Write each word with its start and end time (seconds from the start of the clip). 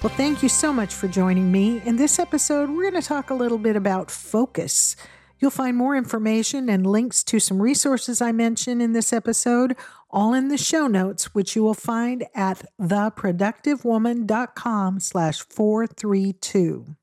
Well, 0.00 0.14
thank 0.14 0.44
you 0.44 0.48
so 0.48 0.72
much 0.72 0.94
for 0.94 1.08
joining 1.08 1.50
me. 1.50 1.82
In 1.84 1.96
this 1.96 2.20
episode, 2.20 2.70
we're 2.70 2.88
going 2.88 3.02
to 3.02 3.08
talk 3.08 3.30
a 3.30 3.34
little 3.34 3.58
bit 3.58 3.74
about 3.74 4.12
focus. 4.12 4.94
You'll 5.40 5.50
find 5.50 5.76
more 5.76 5.96
information 5.96 6.68
and 6.68 6.86
links 6.86 7.24
to 7.24 7.40
some 7.40 7.60
resources 7.60 8.22
I 8.22 8.30
mention 8.30 8.80
in 8.80 8.92
this 8.92 9.12
episode, 9.12 9.74
all 10.08 10.34
in 10.34 10.46
the 10.48 10.56
show 10.56 10.86
notes, 10.86 11.34
which 11.34 11.56
you 11.56 11.64
will 11.64 11.74
find 11.74 12.24
at 12.32 12.64
theproductivewoman.com 12.80 15.00
slash 15.00 15.40
432. 15.40 16.94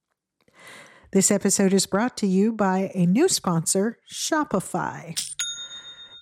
This 1.12 1.32
episode 1.32 1.74
is 1.74 1.86
brought 1.86 2.16
to 2.16 2.28
you 2.28 2.54
by 2.54 2.92
a 2.96 3.06
new 3.06 3.28
sponsor, 3.28 4.00
Shopify. 4.10 5.22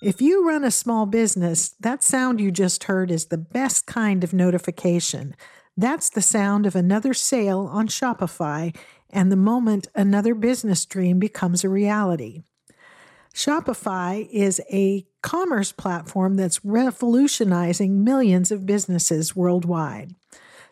If 0.02 0.20
you 0.20 0.44
run 0.46 0.64
a 0.64 0.72
small 0.72 1.06
business, 1.06 1.70
that 1.78 2.02
sound 2.02 2.40
you 2.40 2.50
just 2.50 2.82
heard 2.84 3.12
is 3.12 3.26
the 3.26 3.38
best 3.38 3.86
kind 3.86 4.24
of 4.24 4.32
notification. 4.32 5.36
That's 5.76 6.08
the 6.08 6.22
sound 6.22 6.66
of 6.66 6.76
another 6.76 7.14
sale 7.14 7.68
on 7.70 7.88
Shopify 7.88 8.74
and 9.10 9.30
the 9.30 9.36
moment 9.36 9.88
another 9.94 10.34
business 10.34 10.84
dream 10.84 11.18
becomes 11.18 11.64
a 11.64 11.68
reality. 11.68 12.42
Shopify 13.34 14.28
is 14.30 14.60
a 14.70 15.04
commerce 15.22 15.72
platform 15.72 16.36
that's 16.36 16.64
revolutionizing 16.64 18.04
millions 18.04 18.52
of 18.52 18.66
businesses 18.66 19.34
worldwide. 19.34 20.14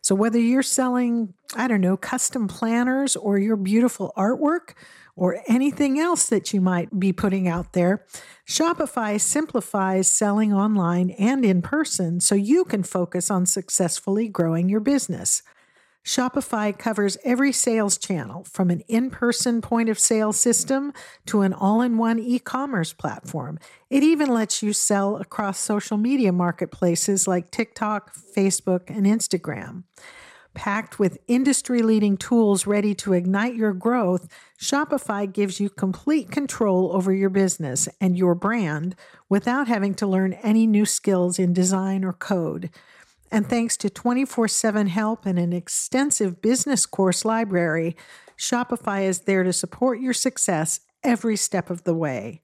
So, 0.01 0.15
whether 0.15 0.39
you're 0.39 0.63
selling, 0.63 1.35
I 1.57 1.67
don't 1.67 1.81
know, 1.81 1.97
custom 1.97 2.47
planners 2.47 3.17
or 3.17 3.39
your 3.39 3.57
beautiful 3.57 4.13
artwork, 4.17 4.75
or 5.15 5.41
anything 5.47 5.99
else 5.99 6.27
that 6.29 6.53
you 6.53 6.61
might 6.61 6.99
be 6.99 7.13
putting 7.13 7.47
out 7.47 7.73
there, 7.73 8.05
Shopify 8.47 9.21
simplifies 9.21 10.11
selling 10.11 10.53
online 10.53 11.11
and 11.11 11.45
in 11.45 11.63
person 11.63 12.21
so 12.21 12.35
you 12.35 12.65
can 12.65 12.83
focus 12.83 13.31
on 13.31 13.47
successfully 13.47 14.29
growing 14.29 14.69
your 14.69 14.81
business. 14.81 15.43
Shopify 16.05 16.77
covers 16.77 17.17
every 17.25 17.53
sales 17.53 17.97
channel 17.97 18.45
from 18.45 18.71
an 18.71 18.81
in 18.89 19.09
person 19.09 19.61
point 19.61 19.89
of 19.89 19.99
sale 19.99 20.33
system 20.33 20.93
to 21.27 21.43
an 21.43 21.53
all 21.53 21.81
in 21.81 21.97
one 21.97 22.19
e 22.19 22.41
commerce 22.41 22.93
platform. 22.93 23.59
It 23.89 24.03
even 24.03 24.29
lets 24.29 24.63
you 24.63 24.73
sell 24.73 25.17
across 25.17 25.61
social 25.61 25.97
media 25.97 26.33
marketplaces 26.33 27.29
like 27.29 27.53
TikTok, 27.53 28.17
Facebook, 28.17 28.91
and 28.91 29.07
Instagram. 29.07 29.85
Packed 30.55 30.99
with 30.99 31.19
industry 31.29 31.83
leading 31.83 32.17
tools 32.17 32.67
ready 32.67 32.95
to 32.97 33.13
ignite 33.13 33.55
your 33.55 33.73
growth, 33.73 34.29
Shopify 34.63 35.31
gives 35.31 35.59
you 35.59 35.69
complete 35.69 36.31
control 36.31 36.95
over 36.95 37.13
your 37.13 37.31
business 37.31 37.89
and 38.01 38.17
your 38.17 38.37
brand 38.37 38.95
without 39.29 39.67
having 39.67 39.93
to 39.95 40.07
learn 40.07 40.35
any 40.35 40.69
new 40.69 40.87
skills 40.87 41.37
in 41.37 41.53
design 41.53 42.05
or 42.05 42.13
code. 42.13 42.71
And 43.29 43.49
thanks 43.49 43.77
to 43.79 43.91
24 43.91 44.47
7 44.47 44.87
help 44.87 45.27
and 45.27 45.37
an 45.37 45.53
extensive 45.53 46.41
business 46.41 46.87
course 46.87 47.25
library, 47.25 47.97
Shopify 48.39 49.03
is 49.03 49.23
there 49.23 49.43
to 49.43 49.53
support 49.53 49.99
your 49.99 50.13
success 50.13 50.79
every 51.03 51.37
step 51.37 51.69
of 51.69 51.83
the 51.83 51.95
way. 51.95 52.41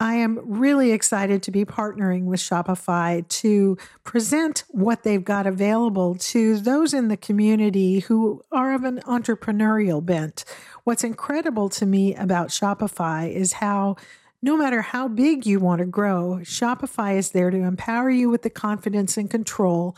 I 0.00 0.14
am 0.14 0.38
really 0.44 0.92
excited 0.92 1.42
to 1.42 1.50
be 1.50 1.64
partnering 1.64 2.24
with 2.24 2.38
Shopify 2.38 3.26
to 3.28 3.76
present 4.04 4.62
what 4.68 5.02
they've 5.02 5.24
got 5.24 5.44
available 5.44 6.14
to 6.14 6.58
those 6.60 6.94
in 6.94 7.08
the 7.08 7.16
community 7.16 8.00
who 8.00 8.44
are 8.52 8.74
of 8.74 8.84
an 8.84 9.00
entrepreneurial 9.06 10.04
bent. 10.04 10.44
What's 10.84 11.02
incredible 11.02 11.68
to 11.70 11.84
me 11.84 12.14
about 12.14 12.48
Shopify 12.48 13.32
is 13.32 13.54
how 13.54 13.96
no 14.40 14.56
matter 14.56 14.82
how 14.82 15.08
big 15.08 15.44
you 15.44 15.58
want 15.58 15.80
to 15.80 15.86
grow, 15.86 16.38
Shopify 16.42 17.16
is 17.16 17.32
there 17.32 17.50
to 17.50 17.58
empower 17.58 18.08
you 18.08 18.30
with 18.30 18.42
the 18.42 18.50
confidence 18.50 19.16
and 19.16 19.28
control 19.28 19.96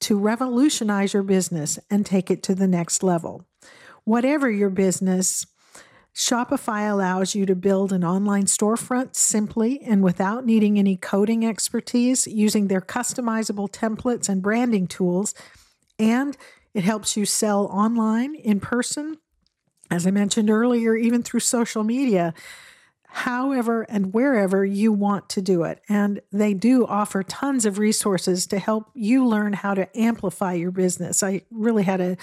to 0.00 0.18
revolutionize 0.18 1.14
your 1.14 1.22
business 1.22 1.78
and 1.88 2.04
take 2.04 2.32
it 2.32 2.42
to 2.42 2.54
the 2.56 2.66
next 2.66 3.04
level. 3.04 3.46
Whatever 4.02 4.50
your 4.50 4.70
business, 4.70 5.46
Shopify 6.16 6.90
allows 6.90 7.34
you 7.34 7.44
to 7.44 7.54
build 7.54 7.92
an 7.92 8.02
online 8.02 8.46
storefront 8.46 9.14
simply 9.14 9.82
and 9.82 10.02
without 10.02 10.46
needing 10.46 10.78
any 10.78 10.96
coding 10.96 11.44
expertise 11.44 12.26
using 12.26 12.68
their 12.68 12.80
customizable 12.80 13.70
templates 13.70 14.26
and 14.26 14.40
branding 14.40 14.86
tools. 14.86 15.34
And 15.98 16.34
it 16.72 16.84
helps 16.84 17.18
you 17.18 17.26
sell 17.26 17.66
online, 17.66 18.34
in 18.34 18.60
person, 18.60 19.18
as 19.90 20.06
I 20.06 20.10
mentioned 20.10 20.48
earlier, 20.48 20.96
even 20.96 21.22
through 21.22 21.40
social 21.40 21.84
media 21.84 22.32
however 23.16 23.86
and 23.88 24.12
wherever 24.12 24.62
you 24.62 24.92
want 24.92 25.26
to 25.30 25.40
do 25.40 25.62
it. 25.62 25.80
And 25.88 26.20
they 26.30 26.52
do 26.52 26.86
offer 26.86 27.22
tons 27.22 27.64
of 27.64 27.78
resources 27.78 28.46
to 28.48 28.58
help 28.58 28.90
you 28.92 29.26
learn 29.26 29.54
how 29.54 29.72
to 29.72 29.88
amplify 29.98 30.52
your 30.52 30.70
business. 30.70 31.22
I 31.22 31.40
really 31.50 31.84
had 31.84 32.02
a, 32.02 32.18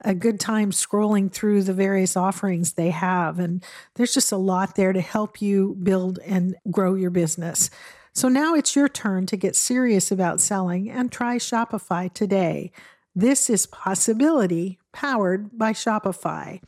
a 0.00 0.14
good 0.14 0.40
time 0.40 0.70
scrolling 0.70 1.30
through 1.30 1.64
the 1.64 1.74
various 1.74 2.16
offerings 2.16 2.72
they 2.72 2.88
have, 2.88 3.38
and 3.38 3.62
there's 3.96 4.14
just 4.14 4.32
a 4.32 4.38
lot 4.38 4.74
there 4.74 4.94
to 4.94 5.02
help 5.02 5.42
you 5.42 5.76
build 5.82 6.18
and 6.24 6.56
grow 6.70 6.94
your 6.94 7.10
business. 7.10 7.68
So 8.14 8.30
now 8.30 8.54
it's 8.54 8.74
your 8.74 8.88
turn 8.88 9.26
to 9.26 9.36
get 9.36 9.54
serious 9.54 10.10
about 10.10 10.40
selling 10.40 10.90
and 10.90 11.12
try 11.12 11.36
Shopify 11.36 12.10
today. 12.10 12.72
This 13.14 13.50
is 13.50 13.66
Possibility 13.66 14.78
powered 14.94 15.58
by 15.58 15.74
Shopify. 15.74 16.62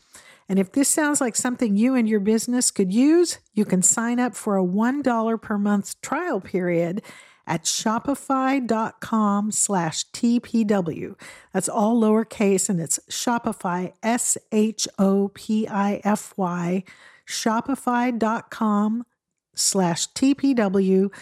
And 0.50 0.58
if 0.58 0.72
this 0.72 0.88
sounds 0.88 1.20
like 1.20 1.36
something 1.36 1.76
you 1.76 1.94
and 1.94 2.08
your 2.08 2.18
business 2.18 2.72
could 2.72 2.92
use, 2.92 3.38
you 3.54 3.64
can 3.64 3.82
sign 3.82 4.18
up 4.18 4.34
for 4.34 4.58
a 4.58 4.64
$1 4.64 5.40
per 5.40 5.56
month 5.56 6.00
trial 6.00 6.40
period 6.40 7.02
at 7.46 7.62
shopify.com 7.62 9.52
slash 9.52 10.10
TPW. 10.10 11.14
That's 11.52 11.68
all 11.68 12.00
lowercase 12.00 12.68
and 12.68 12.80
it's 12.80 12.98
Shopify, 13.08 13.92
S 14.02 14.36
H 14.50 14.88
O 14.98 15.30
P 15.32 15.68
I 15.68 16.00
F 16.02 16.34
Y, 16.36 16.82
shopify.com 17.28 19.06
slash 19.54 20.08
TPW 20.08 21.12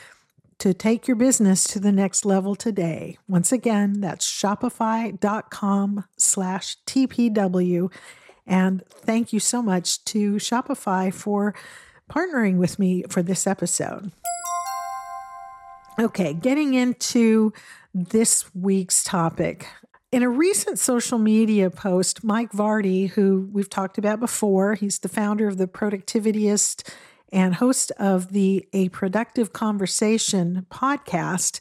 to 0.59 0.73
take 0.73 1.07
your 1.07 1.17
business 1.17 1.65
to 1.65 1.79
the 1.79 1.93
next 1.93 2.25
level 2.25 2.57
today. 2.57 3.19
Once 3.29 3.53
again, 3.53 4.01
that's 4.01 4.27
shopify.com 4.27 6.05
slash 6.17 6.79
TPW. 6.87 7.91
And 8.49 8.83
thank 8.89 9.33
you 9.33 9.39
so 9.39 9.63
much 9.63 10.03
to 10.07 10.37
Shopify 10.37 11.13
for 11.13 11.55
partnering 12.11 12.57
with 12.57 12.79
me 12.79 13.05
for 13.11 13.23
this 13.23 13.47
episode. 13.47 14.11
Okay, 16.01 16.33
getting 16.33 16.75
into 16.75 17.53
this 17.95 18.53
week's 18.55 19.05
topic. 19.05 19.67
In 20.11 20.23
a 20.23 20.31
recent 20.31 20.79
social 20.79 21.19
media 21.19 21.69
post, 21.69 22.25
Mike 22.25 22.53
Vardy, 22.53 23.11
who 23.11 23.51
we've 23.53 23.69
talked 23.69 23.99
about 23.99 24.21
before, 24.21 24.75
he's 24.75 25.01
the 25.01 25.09
founder 25.09 25.47
of 25.47 25.59
the 25.59 25.67
Productivityist 25.67 26.89
and 27.31 27.57
host 27.57 27.91
of 27.99 28.33
the 28.33 28.67
A 28.73 28.89
Productive 28.89 29.53
Conversation 29.53 30.67
podcast, 30.71 31.61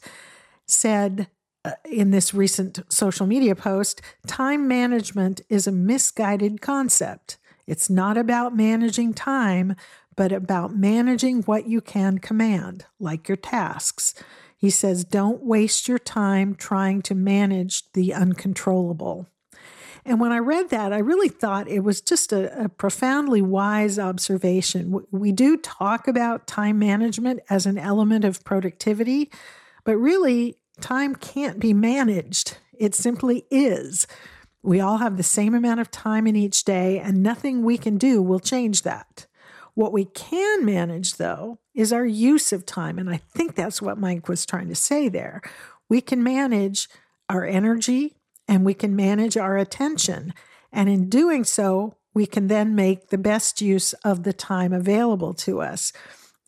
said 0.66 1.28
Uh, 1.68 1.72
in 1.84 2.12
this 2.12 2.32
recent 2.32 2.80
social 2.88 3.26
media 3.26 3.54
post 3.54 4.00
time 4.26 4.66
management 4.66 5.42
is 5.50 5.66
a 5.66 5.72
misguided 5.72 6.62
concept. 6.62 7.36
It's 7.66 7.90
not 7.90 8.16
about 8.16 8.56
managing 8.56 9.12
time, 9.12 9.76
but 10.16 10.32
about 10.32 10.74
managing 10.74 11.42
what 11.42 11.68
you 11.68 11.82
can 11.82 12.20
command, 12.20 12.86
like 12.98 13.28
your 13.28 13.36
tasks. 13.36 14.14
He 14.56 14.70
says, 14.70 15.04
don't 15.04 15.42
waste 15.42 15.88
your 15.88 15.98
time 15.98 16.54
trying 16.54 17.02
to 17.02 17.14
manage 17.14 17.92
the 17.92 18.14
uncontrollable. 18.14 19.26
And 20.06 20.20
when 20.20 20.32
I 20.32 20.38
read 20.38 20.70
that, 20.70 20.94
I 20.94 20.98
really 20.98 21.28
thought 21.28 21.68
it 21.68 21.80
was 21.80 22.00
just 22.00 22.32
a, 22.32 22.64
a, 22.64 22.68
profoundly 22.70 23.42
wise 23.42 23.98
observation. 23.98 25.04
We 25.10 25.32
do 25.32 25.58
talk 25.58 26.08
about 26.08 26.46
time 26.46 26.78
management 26.78 27.40
as 27.50 27.66
an 27.66 27.76
element 27.76 28.24
of 28.24 28.42
productivity, 28.42 29.30
but 29.84 29.98
really, 29.98 30.57
Time 30.80 31.14
can't 31.14 31.58
be 31.58 31.72
managed, 31.72 32.58
it 32.78 32.94
simply 32.94 33.44
is. 33.50 34.06
We 34.62 34.80
all 34.80 34.98
have 34.98 35.16
the 35.16 35.22
same 35.22 35.54
amount 35.54 35.80
of 35.80 35.90
time 35.90 36.26
in 36.26 36.36
each 36.36 36.64
day, 36.64 36.98
and 36.98 37.22
nothing 37.22 37.64
we 37.64 37.78
can 37.78 37.96
do 37.96 38.22
will 38.22 38.40
change 38.40 38.82
that. 38.82 39.26
What 39.74 39.92
we 39.92 40.06
can 40.06 40.64
manage, 40.64 41.16
though, 41.16 41.60
is 41.74 41.92
our 41.92 42.04
use 42.04 42.52
of 42.52 42.66
time. 42.66 42.98
And 42.98 43.08
I 43.08 43.18
think 43.18 43.54
that's 43.54 43.80
what 43.80 43.98
Mike 43.98 44.28
was 44.28 44.44
trying 44.44 44.68
to 44.68 44.74
say 44.74 45.08
there. 45.08 45.40
We 45.88 46.00
can 46.00 46.22
manage 46.22 46.88
our 47.28 47.44
energy 47.44 48.16
and 48.48 48.64
we 48.64 48.74
can 48.74 48.96
manage 48.96 49.36
our 49.36 49.56
attention. 49.56 50.34
And 50.72 50.88
in 50.88 51.08
doing 51.08 51.44
so, 51.44 51.94
we 52.12 52.26
can 52.26 52.48
then 52.48 52.74
make 52.74 53.10
the 53.10 53.18
best 53.18 53.60
use 53.60 53.92
of 54.04 54.24
the 54.24 54.32
time 54.32 54.72
available 54.72 55.34
to 55.34 55.60
us. 55.60 55.92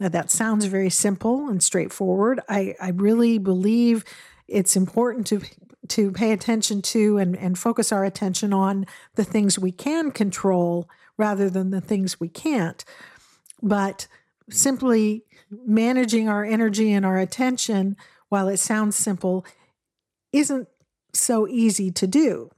Now, 0.00 0.08
that 0.08 0.31
sounds 0.31 0.64
very 0.64 0.88
simple 0.88 1.49
and 1.49 1.62
straightforward. 1.62 2.41
I, 2.49 2.75
I 2.81 2.88
really 2.91 3.37
believe 3.38 4.05
it's 4.49 4.75
important 4.75 5.26
to 5.29 5.43
to 5.88 6.12
pay 6.12 6.31
attention 6.31 6.81
to 6.81 7.19
and, 7.19 7.37
and 7.37 7.58
focus 7.58 7.91
our 7.91 8.05
attention 8.05 8.52
on 8.52 8.87
the 9.17 9.25
things 9.25 9.58
we 9.58 9.73
can 9.73 10.12
control 10.12 10.88
rather 11.17 11.50
than 11.50 11.70
the 11.70 11.81
things 11.81 12.20
we 12.20 12.29
can't. 12.29 12.85
But 13.61 14.06
simply 14.49 15.25
managing 15.50 16.29
our 16.29 16.44
energy 16.44 16.93
and 16.93 17.05
our 17.05 17.19
attention, 17.19 17.97
while 18.29 18.49
it 18.49 18.58
sounds 18.58 18.94
simple, 18.94 19.44
isn't 20.32 20.69
so 21.12 21.49
easy 21.49 21.91
to 21.91 22.06
do. 22.06 22.50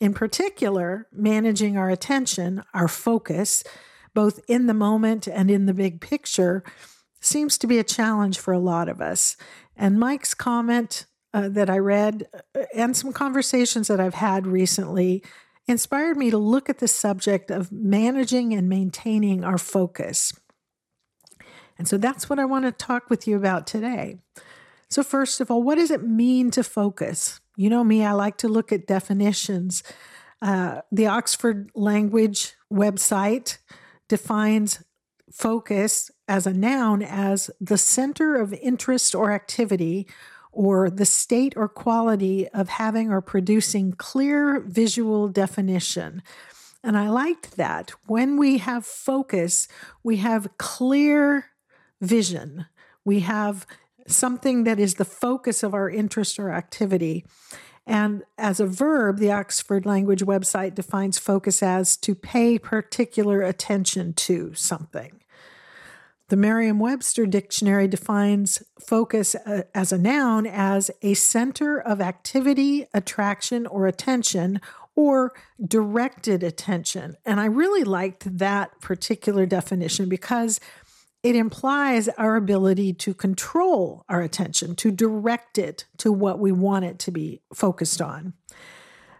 In 0.00 0.12
particular, 0.12 1.06
managing 1.12 1.76
our 1.76 1.90
attention, 1.90 2.64
our 2.74 2.88
focus, 2.88 3.62
both 4.14 4.40
in 4.48 4.66
the 4.66 4.74
moment 4.74 5.26
and 5.26 5.50
in 5.50 5.66
the 5.66 5.74
big 5.74 6.00
picture, 6.00 6.62
seems 7.20 7.58
to 7.58 7.66
be 7.66 7.78
a 7.78 7.84
challenge 7.84 8.38
for 8.38 8.52
a 8.52 8.58
lot 8.58 8.88
of 8.88 9.00
us. 9.00 9.36
And 9.76 9.98
Mike's 9.98 10.34
comment 10.34 11.06
uh, 11.32 11.48
that 11.50 11.70
I 11.70 11.78
read 11.78 12.26
uh, 12.34 12.64
and 12.74 12.96
some 12.96 13.12
conversations 13.12 13.88
that 13.88 14.00
I've 14.00 14.14
had 14.14 14.46
recently 14.46 15.22
inspired 15.66 16.16
me 16.16 16.30
to 16.30 16.38
look 16.38 16.68
at 16.68 16.78
the 16.78 16.88
subject 16.88 17.50
of 17.50 17.70
managing 17.70 18.52
and 18.52 18.68
maintaining 18.68 19.44
our 19.44 19.58
focus. 19.58 20.32
And 21.78 21.86
so 21.86 21.96
that's 21.96 22.28
what 22.28 22.38
I 22.38 22.44
want 22.44 22.64
to 22.64 22.72
talk 22.72 23.08
with 23.08 23.26
you 23.26 23.36
about 23.36 23.66
today. 23.66 24.18
So, 24.88 25.02
first 25.04 25.40
of 25.40 25.50
all, 25.50 25.62
what 25.62 25.76
does 25.76 25.90
it 25.90 26.02
mean 26.02 26.50
to 26.50 26.64
focus? 26.64 27.40
You 27.56 27.70
know 27.70 27.84
me, 27.84 28.04
I 28.04 28.12
like 28.12 28.36
to 28.38 28.48
look 28.48 28.72
at 28.72 28.86
definitions. 28.86 29.82
Uh, 30.42 30.80
the 30.90 31.06
Oxford 31.06 31.70
Language 31.74 32.54
website 32.72 33.58
defines 34.10 34.82
focus 35.32 36.10
as 36.26 36.44
a 36.44 36.52
noun 36.52 37.00
as 37.00 37.48
the 37.60 37.78
center 37.78 38.34
of 38.34 38.52
interest 38.52 39.14
or 39.14 39.30
activity 39.30 40.06
or 40.50 40.90
the 40.90 41.04
state 41.04 41.54
or 41.56 41.68
quality 41.68 42.48
of 42.48 42.68
having 42.68 43.12
or 43.12 43.20
producing 43.20 43.92
clear 43.92 44.58
visual 44.58 45.28
definition. 45.28 46.22
And 46.82 46.98
I 46.98 47.08
liked 47.08 47.56
that. 47.56 47.92
When 48.06 48.36
we 48.36 48.58
have 48.58 48.84
focus, 48.84 49.68
we 50.02 50.16
have 50.16 50.58
clear 50.58 51.46
vision. 52.00 52.66
We 53.04 53.20
have 53.20 53.64
something 54.08 54.64
that 54.64 54.80
is 54.80 54.94
the 54.94 55.04
focus 55.04 55.62
of 55.62 55.72
our 55.72 55.88
interest 55.88 56.40
or 56.40 56.50
activity. 56.50 57.24
And 57.86 58.22
as 58.38 58.60
a 58.60 58.66
verb, 58.66 59.18
the 59.18 59.32
Oxford 59.32 59.86
Language 59.86 60.22
website 60.22 60.74
defines 60.74 61.18
focus 61.18 61.62
as 61.62 61.96
to 61.98 62.14
pay 62.14 62.58
particular 62.58 63.42
attention 63.42 64.12
to 64.14 64.54
something. 64.54 65.20
The 66.28 66.36
Merriam 66.36 66.78
Webster 66.78 67.26
Dictionary 67.26 67.88
defines 67.88 68.62
focus 68.80 69.34
uh, 69.34 69.62
as 69.74 69.90
a 69.90 69.98
noun 69.98 70.46
as 70.46 70.88
a 71.02 71.14
center 71.14 71.80
of 71.80 72.00
activity, 72.00 72.86
attraction, 72.94 73.66
or 73.66 73.88
attention, 73.88 74.60
or 74.94 75.32
directed 75.66 76.44
attention. 76.44 77.16
And 77.26 77.40
I 77.40 77.46
really 77.46 77.82
liked 77.82 78.38
that 78.38 78.80
particular 78.80 79.44
definition 79.44 80.08
because 80.08 80.60
it 81.22 81.36
implies 81.36 82.08
our 82.10 82.36
ability 82.36 82.92
to 82.94 83.14
control 83.14 84.04
our 84.08 84.22
attention, 84.22 84.74
to 84.76 84.90
direct 84.90 85.58
it 85.58 85.84
to 85.98 86.10
what 86.10 86.38
we 86.38 86.52
want 86.52 86.84
it 86.84 86.98
to 87.00 87.10
be 87.10 87.42
focused 87.54 88.00
on. 88.00 88.32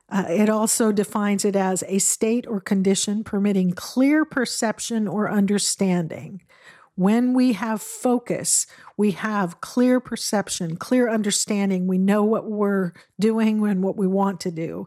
Uh, 0.09 0.25
it 0.29 0.49
also 0.49 0.91
defines 0.91 1.45
it 1.45 1.55
as 1.55 1.85
a 1.87 1.99
state 1.99 2.47
or 2.47 2.61
condition 2.61 3.23
permitting 3.23 3.73
clear 3.73 4.25
perception 4.25 5.07
or 5.07 5.31
understanding 5.31 6.41
when 7.01 7.33
we 7.33 7.55
have 7.55 7.81
focus, 7.81 8.67
we 8.99 9.13
have 9.13 9.63
clear 9.63 10.01
perception, 10.01 10.77
clear 10.77 11.09
understanding. 11.09 11.87
We 11.87 11.97
know 11.97 12.25
what 12.25 12.45
we're 12.45 12.93
doing 13.19 13.67
and 13.67 13.83
what 13.83 13.97
we 13.97 14.07
want 14.07 14.39
to 14.41 14.51
do. 14.51 14.87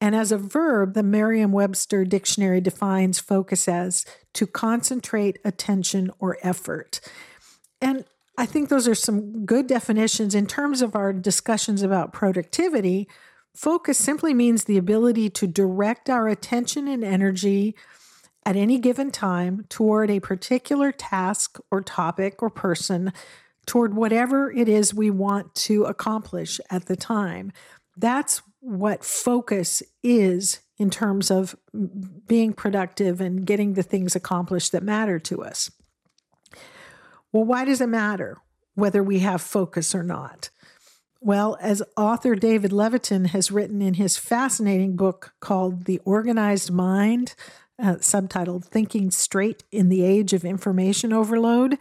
And 0.00 0.14
as 0.14 0.30
a 0.30 0.38
verb, 0.38 0.94
the 0.94 1.02
Merriam 1.02 1.52
Webster 1.52 2.04
dictionary 2.04 2.60
defines 2.60 3.18
focus 3.18 3.66
as 3.66 4.04
to 4.34 4.46
concentrate 4.46 5.38
attention 5.44 6.10
or 6.18 6.38
effort. 6.42 7.00
And 7.80 8.04
I 8.36 8.46
think 8.46 8.68
those 8.68 8.86
are 8.86 8.94
some 8.94 9.44
good 9.44 9.66
definitions 9.66 10.34
in 10.34 10.46
terms 10.46 10.82
of 10.82 10.94
our 10.94 11.12
discussions 11.12 11.82
about 11.82 12.12
productivity. 12.12 13.08
Focus 13.54 13.98
simply 13.98 14.32
means 14.32 14.64
the 14.64 14.78
ability 14.78 15.30
to 15.30 15.48
direct 15.48 16.08
our 16.08 16.28
attention 16.28 16.86
and 16.86 17.02
energy 17.02 17.74
at 18.46 18.54
any 18.54 18.78
given 18.78 19.10
time 19.10 19.66
toward 19.68 20.10
a 20.10 20.20
particular 20.20 20.92
task 20.92 21.58
or 21.72 21.82
topic 21.82 22.40
or 22.40 22.48
person, 22.48 23.12
toward 23.66 23.94
whatever 23.94 24.52
it 24.52 24.68
is 24.68 24.94
we 24.94 25.10
want 25.10 25.54
to 25.54 25.84
accomplish 25.84 26.60
at 26.70 26.86
the 26.86 26.96
time. 26.96 27.52
That's 27.96 28.40
what 28.60 29.04
focus 29.04 29.82
is 30.02 30.60
in 30.78 30.90
terms 30.90 31.30
of 31.30 31.56
being 32.26 32.52
productive 32.52 33.20
and 33.20 33.46
getting 33.46 33.74
the 33.74 33.82
things 33.82 34.14
accomplished 34.14 34.72
that 34.72 34.82
matter 34.82 35.18
to 35.18 35.42
us. 35.42 35.70
Well, 37.32 37.44
why 37.44 37.64
does 37.64 37.80
it 37.80 37.88
matter 37.88 38.38
whether 38.74 39.02
we 39.02 39.18
have 39.20 39.40
focus 39.42 39.94
or 39.94 40.02
not? 40.02 40.50
Well, 41.20 41.58
as 41.60 41.82
author 41.96 42.36
David 42.36 42.70
Levitin 42.70 43.28
has 43.28 43.50
written 43.50 43.82
in 43.82 43.94
his 43.94 44.16
fascinating 44.16 44.94
book 44.96 45.32
called 45.40 45.84
The 45.84 46.00
Organized 46.04 46.70
Mind, 46.70 47.34
uh, 47.76 47.94
subtitled 47.96 48.64
Thinking 48.64 49.10
Straight 49.10 49.64
in 49.72 49.88
the 49.88 50.04
Age 50.04 50.32
of 50.32 50.44
Information 50.44 51.12
Overload. 51.12 51.76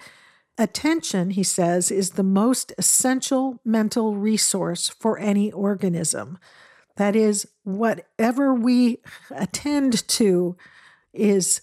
Attention, 0.58 1.30
he 1.32 1.44
says, 1.44 1.92
is 1.92 2.12
the 2.12 2.24
most 2.24 2.74
essential 2.80 3.60
mental 3.64 4.16
resource 4.16 4.90
for 4.90 5.20
any 5.20 5.52
organism. 5.52 6.40
That 6.98 7.16
is, 7.16 7.48
whatever 7.64 8.54
we 8.54 9.00
attend 9.32 10.08
to 10.08 10.58
is 11.14 11.62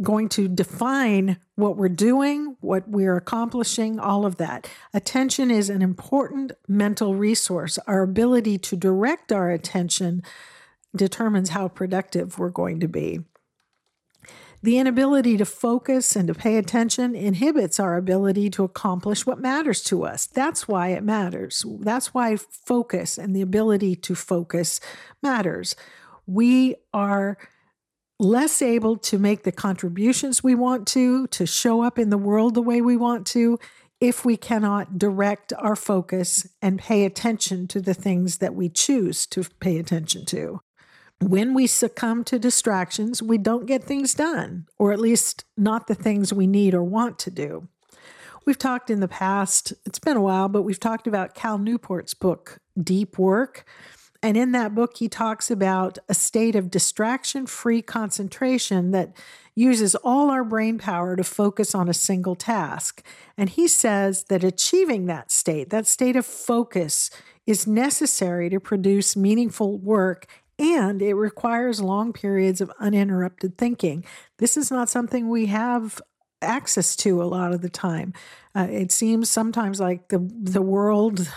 going 0.00 0.28
to 0.30 0.48
define 0.48 1.38
what 1.54 1.76
we're 1.76 1.88
doing, 1.88 2.56
what 2.60 2.88
we're 2.88 3.16
accomplishing, 3.16 3.98
all 3.98 4.24
of 4.26 4.36
that. 4.36 4.68
Attention 4.92 5.50
is 5.50 5.70
an 5.70 5.82
important 5.82 6.52
mental 6.66 7.14
resource. 7.14 7.78
Our 7.86 8.02
ability 8.02 8.58
to 8.58 8.76
direct 8.76 9.32
our 9.32 9.50
attention 9.50 10.22
determines 10.94 11.50
how 11.50 11.68
productive 11.68 12.38
we're 12.38 12.50
going 12.50 12.80
to 12.80 12.88
be. 12.88 13.20
The 14.62 14.78
inability 14.78 15.36
to 15.38 15.44
focus 15.44 16.14
and 16.14 16.28
to 16.28 16.34
pay 16.34 16.56
attention 16.56 17.16
inhibits 17.16 17.80
our 17.80 17.96
ability 17.96 18.48
to 18.50 18.62
accomplish 18.62 19.26
what 19.26 19.40
matters 19.40 19.82
to 19.84 20.04
us. 20.04 20.26
That's 20.26 20.68
why 20.68 20.88
it 20.88 21.02
matters. 21.02 21.64
That's 21.80 22.14
why 22.14 22.36
focus 22.36 23.18
and 23.18 23.34
the 23.34 23.42
ability 23.42 23.96
to 23.96 24.14
focus 24.14 24.78
matters. 25.20 25.74
We 26.26 26.76
are 26.94 27.38
less 28.20 28.62
able 28.62 28.98
to 28.98 29.18
make 29.18 29.42
the 29.42 29.50
contributions 29.50 30.44
we 30.44 30.54
want 30.54 30.86
to, 30.88 31.26
to 31.26 31.44
show 31.44 31.82
up 31.82 31.98
in 31.98 32.10
the 32.10 32.18
world 32.18 32.54
the 32.54 32.62
way 32.62 32.80
we 32.80 32.96
want 32.96 33.26
to, 33.28 33.58
if 34.00 34.24
we 34.24 34.36
cannot 34.36 34.96
direct 34.96 35.52
our 35.58 35.74
focus 35.74 36.46
and 36.60 36.78
pay 36.78 37.04
attention 37.04 37.66
to 37.66 37.80
the 37.80 37.94
things 37.94 38.38
that 38.38 38.54
we 38.54 38.68
choose 38.68 39.26
to 39.26 39.42
pay 39.58 39.78
attention 39.78 40.24
to 40.26 40.60
when 41.28 41.54
we 41.54 41.66
succumb 41.66 42.24
to 42.24 42.38
distractions, 42.38 43.22
we 43.22 43.38
don't 43.38 43.66
get 43.66 43.84
things 43.84 44.14
done, 44.14 44.66
or 44.78 44.92
at 44.92 45.00
least 45.00 45.44
not 45.56 45.86
the 45.86 45.94
things 45.94 46.32
we 46.32 46.46
need 46.46 46.74
or 46.74 46.82
want 46.82 47.18
to 47.20 47.30
do. 47.30 47.68
We've 48.44 48.58
talked 48.58 48.90
in 48.90 49.00
the 49.00 49.08
past, 49.08 49.72
it's 49.86 50.00
been 50.00 50.16
a 50.16 50.22
while, 50.22 50.48
but 50.48 50.62
we've 50.62 50.80
talked 50.80 51.06
about 51.06 51.34
Cal 51.34 51.58
Newport's 51.58 52.14
book, 52.14 52.58
Deep 52.80 53.18
Work. 53.18 53.64
And 54.22 54.36
in 54.36 54.52
that 54.52 54.74
book, 54.74 54.96
he 54.98 55.08
talks 55.08 55.50
about 55.50 55.98
a 56.08 56.14
state 56.14 56.54
of 56.54 56.70
distraction 56.70 57.46
free 57.46 57.82
concentration 57.82 58.90
that 58.92 59.12
uses 59.54 59.94
all 59.96 60.30
our 60.30 60.44
brain 60.44 60.78
power 60.78 61.14
to 61.16 61.24
focus 61.24 61.74
on 61.74 61.88
a 61.88 61.94
single 61.94 62.34
task. 62.34 63.04
And 63.36 63.50
he 63.50 63.68
says 63.68 64.24
that 64.24 64.44
achieving 64.44 65.06
that 65.06 65.30
state, 65.30 65.70
that 65.70 65.86
state 65.86 66.16
of 66.16 66.24
focus, 66.24 67.10
is 67.46 67.66
necessary 67.66 68.48
to 68.48 68.60
produce 68.60 69.16
meaningful 69.16 69.78
work 69.78 70.26
and 70.62 71.02
it 71.02 71.14
requires 71.14 71.80
long 71.80 72.12
periods 72.12 72.60
of 72.60 72.70
uninterrupted 72.78 73.58
thinking. 73.58 74.04
This 74.38 74.56
is 74.56 74.70
not 74.70 74.88
something 74.88 75.28
we 75.28 75.46
have 75.46 76.00
access 76.40 76.94
to 76.96 77.20
a 77.20 77.24
lot 77.24 77.52
of 77.52 77.62
the 77.62 77.68
time. 77.68 78.12
Uh, 78.54 78.68
it 78.70 78.92
seems 78.92 79.28
sometimes 79.28 79.80
like 79.80 80.08
the 80.08 80.18
the 80.18 80.62
world, 80.62 81.28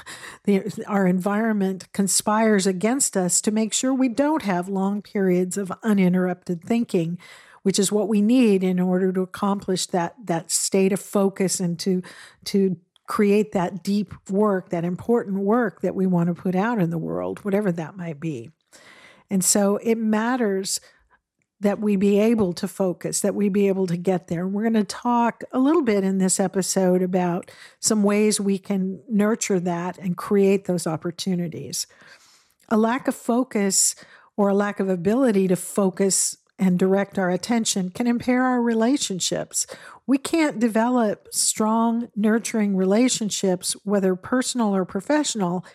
the, 0.44 0.72
our 0.88 1.08
environment 1.08 1.92
conspires 1.92 2.68
against 2.68 3.18
us 3.18 3.42
to 3.42 3.52
make 3.52 3.74
sure 3.74 3.94
we 3.94 4.10
don't 4.10 4.44
have 4.44 4.70
long 4.70 5.02
periods 5.02 5.58
of 5.58 5.72
uninterrupted 5.82 6.64
thinking, 6.64 7.18
which 7.64 7.80
is 7.80 7.92
what 7.92 8.08
we 8.08 8.22
need 8.22 8.64
in 8.64 8.80
order 8.80 9.12
to 9.12 9.22
accomplish 9.22 9.88
that 9.88 10.14
that 10.24 10.52
state 10.52 10.94
of 10.94 11.00
focus 11.00 11.60
and 11.60 11.80
to 11.80 12.04
to 12.44 12.78
create 13.08 13.54
that 13.54 13.84
deep 13.84 14.14
work, 14.30 14.70
that 14.70 14.84
important 14.84 15.38
work 15.38 15.82
that 15.82 15.96
we 15.96 16.08
want 16.08 16.28
to 16.28 16.34
put 16.34 16.56
out 16.56 16.80
in 16.80 16.90
the 16.90 16.98
world, 16.98 17.44
whatever 17.46 17.72
that 17.72 17.96
might 17.96 18.20
be. 18.20 18.52
And 19.30 19.44
so 19.44 19.78
it 19.78 19.96
matters 19.96 20.80
that 21.62 21.80
we 21.80 21.96
be 21.96 22.20
able 22.20 22.54
to 22.54 22.68
focus, 22.68 23.22
that 23.22 23.34
we 23.34 23.50
be 23.50 23.68
able 23.68 23.88
to 23.88 23.98
get 23.98 24.28
there. 24.28 24.46
We're 24.46 24.70
going 24.70 24.74
to 24.74 24.84
talk 24.84 25.44
a 25.52 25.60
little 25.60 25.82
bit 25.82 26.04
in 26.04 26.18
this 26.18 26.40
episode 26.40 27.02
about 27.02 27.50
some 27.80 28.04
ways 28.04 28.40
we 28.40 28.58
can 28.58 29.02
nurture 29.10 29.60
that 29.62 29.98
and 29.98 30.18
create 30.18 30.66
those 30.66 30.86
opportunities. 30.86 31.88
A 32.70 32.78
lack 32.78 33.08
of 33.08 33.16
focus 33.16 33.96
or 34.36 34.50
a 34.50 34.54
lack 34.54 34.80
of 34.80 34.90
ability 34.90 35.48
to 35.48 35.56
focus 35.56 36.38
and 36.60 36.80
direct 36.80 37.20
our 37.20 37.30
attention 37.30 37.90
can 37.90 38.08
impair 38.08 38.44
our 38.44 38.62
relationships. 38.62 39.66
We 40.08 40.18
can't 40.18 40.60
develop 40.60 41.28
strong, 41.32 42.10
nurturing 42.16 42.76
relationships, 42.76 43.76
whether 43.84 44.16
personal 44.16 44.76
or 44.76 44.86
professional, 44.86 45.66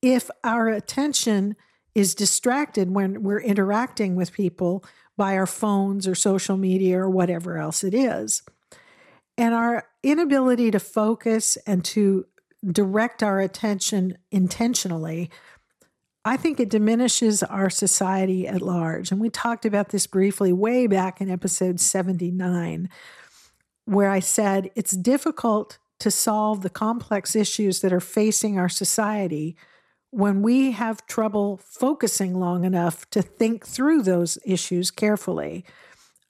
if 0.00 0.30
our 0.44 0.68
attention 0.68 1.56
is 1.94 2.14
distracted 2.14 2.90
when 2.90 3.22
we're 3.22 3.40
interacting 3.40 4.16
with 4.16 4.32
people 4.32 4.84
by 5.16 5.36
our 5.36 5.46
phones 5.46 6.08
or 6.08 6.14
social 6.14 6.56
media 6.56 6.98
or 6.98 7.10
whatever 7.10 7.58
else 7.58 7.84
it 7.84 7.94
is. 7.94 8.42
And 9.36 9.54
our 9.54 9.86
inability 10.02 10.70
to 10.70 10.80
focus 10.80 11.56
and 11.66 11.84
to 11.86 12.26
direct 12.66 13.22
our 13.22 13.40
attention 13.40 14.16
intentionally, 14.30 15.30
I 16.24 16.36
think 16.36 16.60
it 16.60 16.70
diminishes 16.70 17.42
our 17.42 17.68
society 17.68 18.46
at 18.46 18.62
large. 18.62 19.10
And 19.10 19.20
we 19.20 19.28
talked 19.28 19.64
about 19.64 19.88
this 19.88 20.06
briefly 20.06 20.52
way 20.52 20.86
back 20.86 21.20
in 21.20 21.28
episode 21.28 21.80
79, 21.80 22.88
where 23.84 24.10
I 24.10 24.20
said 24.20 24.70
it's 24.76 24.96
difficult 24.96 25.78
to 25.98 26.10
solve 26.10 26.62
the 26.62 26.70
complex 26.70 27.34
issues 27.34 27.80
that 27.80 27.92
are 27.92 28.00
facing 28.00 28.58
our 28.58 28.68
society 28.68 29.56
when 30.12 30.42
we 30.42 30.72
have 30.72 31.06
trouble 31.06 31.58
focusing 31.64 32.38
long 32.38 32.64
enough 32.64 33.08
to 33.08 33.22
think 33.22 33.66
through 33.66 34.02
those 34.02 34.38
issues 34.44 34.90
carefully, 34.90 35.64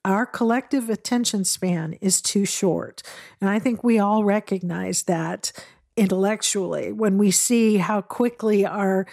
our 0.05 0.25
collective 0.25 0.89
attention 0.89 1.43
span 1.43 1.93
is 1.99 2.21
too 2.21 2.45
short. 2.45 3.03
And 3.41 3.49
I 3.49 3.59
think 3.59 3.83
we 3.83 3.99
all 3.99 4.23
recognize 4.23 5.03
that 5.03 5.51
intellectually 5.97 6.93
when 6.93 7.17
we 7.17 7.29
see 7.29 7.75
how 7.77 7.99
quickly 7.99 8.65
our 8.65 9.05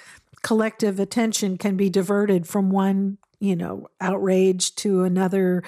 collective 0.42 1.00
attention 1.00 1.58
can 1.58 1.76
be 1.76 1.90
diverted 1.90 2.46
from 2.46 2.70
one, 2.70 3.18
you 3.40 3.56
know, 3.56 3.88
outrage 4.00 4.76
to 4.76 5.02
another 5.02 5.64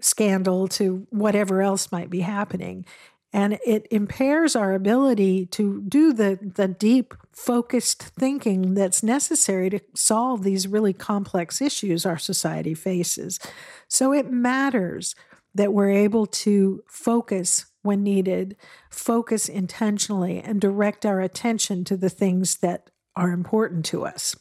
scandal 0.00 0.66
to 0.68 1.06
whatever 1.10 1.60
else 1.60 1.92
might 1.92 2.08
be 2.08 2.20
happening 2.20 2.86
and 3.36 3.58
it 3.66 3.86
impairs 3.90 4.56
our 4.56 4.72
ability 4.72 5.44
to 5.44 5.82
do 5.82 6.14
the, 6.14 6.38
the 6.54 6.66
deep 6.66 7.12
focused 7.32 8.02
thinking 8.02 8.72
that's 8.72 9.02
necessary 9.02 9.68
to 9.68 9.78
solve 9.94 10.42
these 10.42 10.66
really 10.66 10.94
complex 10.94 11.60
issues 11.60 12.06
our 12.06 12.16
society 12.16 12.72
faces. 12.72 13.38
So 13.88 14.14
it 14.14 14.30
matters 14.30 15.14
that 15.54 15.74
we're 15.74 15.90
able 15.90 16.24
to 16.24 16.82
focus 16.88 17.66
when 17.82 18.02
needed 18.02 18.56
focus 18.88 19.50
intentionally 19.50 20.40
and 20.40 20.58
direct 20.58 21.04
our 21.04 21.20
attention 21.20 21.84
to 21.84 21.96
the 21.98 22.08
things 22.08 22.56
that 22.58 22.88
are 23.16 23.32
important 23.32 23.84
to 23.84 24.06
us 24.06 24.34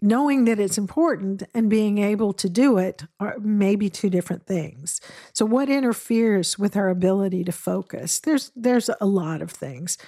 knowing 0.00 0.44
that 0.44 0.60
it's 0.60 0.78
important 0.78 1.42
and 1.54 1.68
being 1.68 1.98
able 1.98 2.32
to 2.32 2.48
do 2.48 2.78
it 2.78 3.04
are 3.18 3.36
maybe 3.40 3.90
two 3.90 4.10
different 4.10 4.46
things. 4.46 5.00
So 5.32 5.44
what 5.44 5.68
interferes 5.68 6.58
with 6.58 6.76
our 6.76 6.88
ability 6.88 7.44
to 7.44 7.52
focus? 7.52 8.20
There's 8.20 8.52
there's 8.54 8.90
a 9.00 9.06
lot 9.06 9.42
of 9.42 9.50
things. 9.50 9.98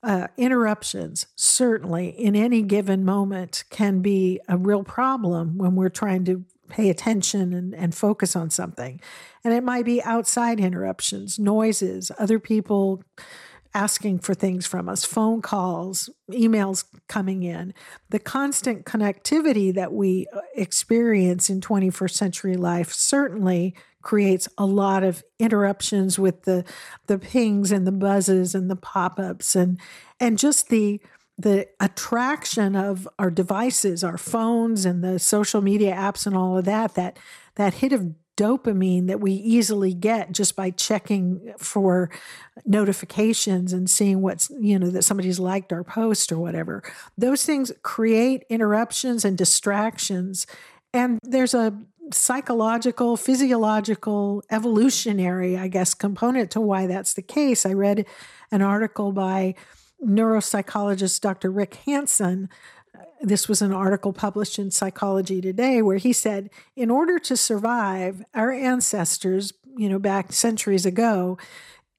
Uh, 0.00 0.28
interruptions 0.36 1.26
certainly 1.34 2.08
in 2.08 2.36
any 2.36 2.62
given 2.62 3.04
moment 3.04 3.64
can 3.68 4.00
be 4.00 4.40
a 4.48 4.56
real 4.56 4.84
problem 4.84 5.58
when 5.58 5.74
we're 5.74 5.88
trying 5.88 6.24
to 6.24 6.44
pay 6.68 6.88
attention 6.88 7.52
and, 7.52 7.74
and 7.74 7.94
focus 7.94 8.36
on 8.36 8.50
something. 8.50 9.00
And 9.42 9.52
it 9.54 9.64
might 9.64 9.84
be 9.84 10.02
outside 10.02 10.60
interruptions, 10.60 11.38
noises, 11.38 12.12
other 12.18 12.38
people 12.38 13.02
asking 13.74 14.20
for 14.20 14.34
things 14.34 14.66
from 14.66 14.88
us, 14.88 15.04
phone 15.04 15.42
calls, 15.42 16.10
emails 16.30 16.84
coming 17.08 17.42
in. 17.42 17.74
The 18.10 18.18
constant 18.18 18.84
connectivity 18.84 19.72
that 19.74 19.92
we 19.92 20.26
uh, 20.32 20.40
experience 20.54 21.50
in 21.50 21.60
21st 21.60 22.12
century 22.12 22.56
life 22.56 22.92
certainly 22.92 23.74
creates 24.02 24.48
a 24.56 24.64
lot 24.64 25.02
of 25.02 25.22
interruptions 25.38 26.18
with 26.18 26.44
the 26.44 26.64
the 27.08 27.18
pings 27.18 27.72
and 27.72 27.86
the 27.86 27.92
buzzes 27.92 28.54
and 28.54 28.70
the 28.70 28.76
pop-ups 28.76 29.56
and 29.56 29.78
and 30.20 30.38
just 30.38 30.68
the 30.68 31.00
the 31.38 31.68
attraction 31.78 32.74
of 32.74 33.08
our 33.18 33.30
devices, 33.30 34.02
our 34.02 34.18
phones 34.18 34.84
and 34.84 35.04
the 35.04 35.20
social 35.20 35.62
media 35.62 35.94
apps 35.94 36.26
and 36.26 36.36
all 36.36 36.58
of 36.58 36.64
that, 36.64 36.94
that 36.96 37.18
that 37.54 37.74
hit 37.74 37.92
of 37.92 38.12
dopamine 38.38 39.08
that 39.08 39.20
we 39.20 39.32
easily 39.32 39.92
get 39.92 40.30
just 40.32 40.54
by 40.54 40.70
checking 40.70 41.52
for 41.58 42.08
notifications 42.64 43.72
and 43.72 43.90
seeing 43.90 44.22
what's, 44.22 44.48
you 44.60 44.78
know, 44.78 44.90
that 44.90 45.02
somebody's 45.02 45.40
liked 45.40 45.72
our 45.72 45.82
post 45.82 46.30
or 46.30 46.38
whatever. 46.38 46.82
Those 47.18 47.44
things 47.44 47.72
create 47.82 48.44
interruptions 48.48 49.24
and 49.24 49.36
distractions. 49.36 50.46
And 50.94 51.18
there's 51.22 51.52
a 51.52 51.76
psychological, 52.12 53.16
physiological, 53.16 54.42
evolutionary, 54.50 55.58
I 55.58 55.66
guess, 55.68 55.92
component 55.92 56.50
to 56.52 56.60
why 56.60 56.86
that's 56.86 57.14
the 57.14 57.22
case. 57.22 57.66
I 57.66 57.72
read 57.72 58.06
an 58.52 58.62
article 58.62 59.12
by 59.12 59.56
neuropsychologist 60.02 61.20
Dr. 61.20 61.50
Rick 61.50 61.74
Hanson 61.86 62.48
this 63.20 63.48
was 63.48 63.62
an 63.62 63.72
article 63.72 64.12
published 64.12 64.58
in 64.58 64.70
Psychology 64.70 65.40
Today 65.40 65.82
where 65.82 65.96
he 65.96 66.12
said, 66.12 66.50
in 66.76 66.90
order 66.90 67.18
to 67.18 67.36
survive, 67.36 68.24
our 68.34 68.52
ancestors, 68.52 69.52
you 69.76 69.88
know, 69.88 69.98
back 69.98 70.32
centuries 70.32 70.86
ago, 70.86 71.38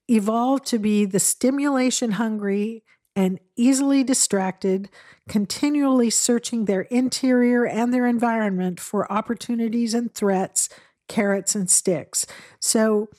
evolved 0.08 0.66
to 0.68 0.80
be 0.80 1.06
the 1.06 1.20
stimulation 1.20 2.12
hungry 2.12 2.84
and 3.16 3.40
easily 3.56 4.04
distracted, 4.04 4.90
continually 5.28 6.10
searching 6.10 6.66
their 6.66 6.82
interior 6.84 7.66
and 7.66 7.94
their 7.94 8.06
environment 8.06 8.80
for 8.80 9.12
opportunities 9.12 9.94
and 9.94 10.14
threats, 10.14 10.70
carrots 11.08 11.56
and 11.56 11.70
sticks. 11.70 12.26
So, 12.60 13.10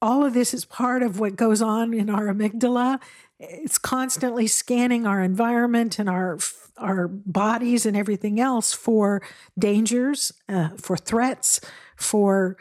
all 0.00 0.24
of 0.24 0.34
this 0.34 0.52
is 0.52 0.64
part 0.64 1.02
of 1.02 1.20
what 1.20 1.36
goes 1.36 1.62
on 1.62 1.94
in 1.94 2.10
our 2.10 2.26
amygdala. 2.26 3.00
It's 3.38 3.78
constantly 3.78 4.48
scanning 4.48 5.06
our 5.06 5.20
environment 5.20 5.98
and 5.98 6.08
our 6.08 6.38
our 6.78 7.08
bodies 7.08 7.86
and 7.86 7.96
everything 7.96 8.40
else 8.40 8.72
for 8.72 9.22
dangers, 9.58 10.32
uh, 10.48 10.70
for 10.78 10.96
threats, 10.96 11.60
for 11.96 12.56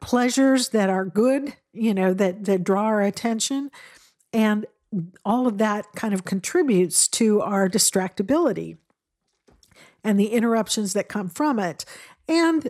pleasures 0.00 0.70
that 0.70 0.90
are 0.90 1.04
good, 1.04 1.54
you 1.72 1.94
know, 1.94 2.12
that 2.14 2.44
that 2.44 2.64
draw 2.64 2.84
our 2.84 3.02
attention, 3.02 3.70
and 4.32 4.66
all 5.24 5.46
of 5.46 5.58
that 5.58 5.86
kind 5.94 6.12
of 6.12 6.24
contributes 6.24 7.08
to 7.08 7.40
our 7.40 7.68
distractibility 7.68 8.76
and 10.04 10.18
the 10.18 10.32
interruptions 10.32 10.92
that 10.92 11.08
come 11.08 11.28
from 11.28 11.58
it 11.58 11.84
and 12.28 12.68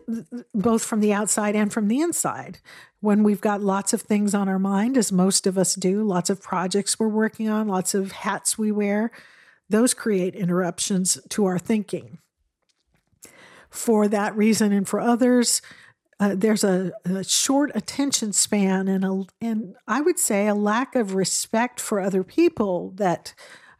both 0.54 0.84
from 0.84 1.00
the 1.00 1.12
outside 1.12 1.54
and 1.56 1.72
from 1.72 1.88
the 1.88 2.00
inside. 2.00 2.58
When 3.00 3.22
we've 3.22 3.40
got 3.40 3.60
lots 3.60 3.92
of 3.92 4.02
things 4.02 4.34
on 4.34 4.48
our 4.48 4.58
mind, 4.58 4.96
as 4.96 5.10
most 5.10 5.46
of 5.46 5.58
us 5.58 5.74
do, 5.74 6.02
lots 6.04 6.30
of 6.30 6.40
projects 6.40 6.98
we're 6.98 7.08
working 7.08 7.48
on, 7.48 7.68
lots 7.68 7.94
of 7.94 8.12
hats 8.12 8.56
we 8.56 8.70
wear, 8.70 9.10
those 9.72 9.94
create 9.94 10.34
interruptions 10.34 11.18
to 11.30 11.44
our 11.46 11.58
thinking. 11.58 12.18
For 13.70 14.06
that 14.06 14.36
reason 14.36 14.72
and 14.72 14.86
for 14.86 15.00
others, 15.00 15.62
uh, 16.20 16.34
there's 16.36 16.62
a, 16.62 16.92
a, 17.04 17.24
short 17.24 17.72
attention 17.74 18.32
span 18.32 18.86
and 18.86 19.04
a, 19.04 19.24
and 19.40 19.74
I 19.88 20.02
would 20.02 20.18
say 20.18 20.46
a 20.46 20.54
lack 20.54 20.94
of 20.94 21.14
respect 21.14 21.80
for 21.80 21.98
other 21.98 22.22
people 22.22 22.92
that 22.96 23.34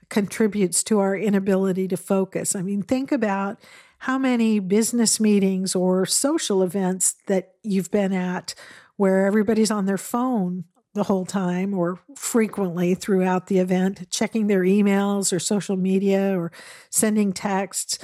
contributes 0.08 0.82
to 0.84 0.98
our 0.98 1.16
inability 1.16 1.86
to 1.88 1.96
focus. 1.96 2.56
I 2.56 2.62
mean, 2.62 2.82
think 2.82 3.12
about 3.12 3.60
how 3.98 4.18
many 4.18 4.58
business 4.58 5.20
meetings 5.20 5.76
or 5.76 6.04
social 6.04 6.62
events 6.62 7.14
that 7.28 7.52
you've 7.62 7.90
been 7.90 8.12
at 8.12 8.54
where 8.96 9.26
everybody's 9.26 9.70
on 9.70 9.86
their 9.86 9.98
phone 9.98 10.64
the 10.94 11.04
whole 11.04 11.24
time 11.24 11.74
or 11.74 11.98
frequently 12.16 12.94
throughout 12.94 13.46
the 13.46 13.58
event, 13.58 14.10
checking 14.10 14.46
their 14.46 14.60
emails 14.60 15.32
or 15.32 15.38
social 15.38 15.76
media 15.76 16.38
or 16.38 16.52
sending 16.90 17.32
texts, 17.32 17.98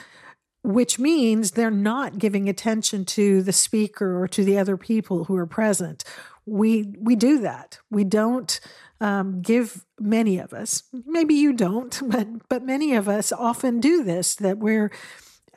which 0.63 0.99
means 0.99 1.53
they're 1.53 1.71
not 1.71 2.19
giving 2.19 2.49
attention 2.49 3.05
to 3.05 3.43
the 3.43 3.53
speaker 3.53 4.21
or 4.21 4.29
to 4.29 4.45
the 4.45 4.59
other 4.59 4.77
people 4.77 5.25
who 5.25 5.37
are 5.37 5.47
present. 5.47 6.05
We 6.47 6.95
we 6.99 7.15
do 7.15 7.41
that. 7.41 7.79
We 7.91 8.05
don't 8.05 8.59
um, 9.01 9.43
give 9.43 9.85
many 10.01 10.39
of 10.39 10.53
us. 10.53 10.83
Maybe 10.93 11.35
you 11.35 11.53
don't, 11.53 12.01
but 12.11 12.49
but 12.49 12.63
many 12.63 12.95
of 12.95 13.09
us 13.09 13.33
often 13.33 13.81
do 13.81 14.03
this. 14.03 14.35
That 14.35 14.59
we're 14.59 14.91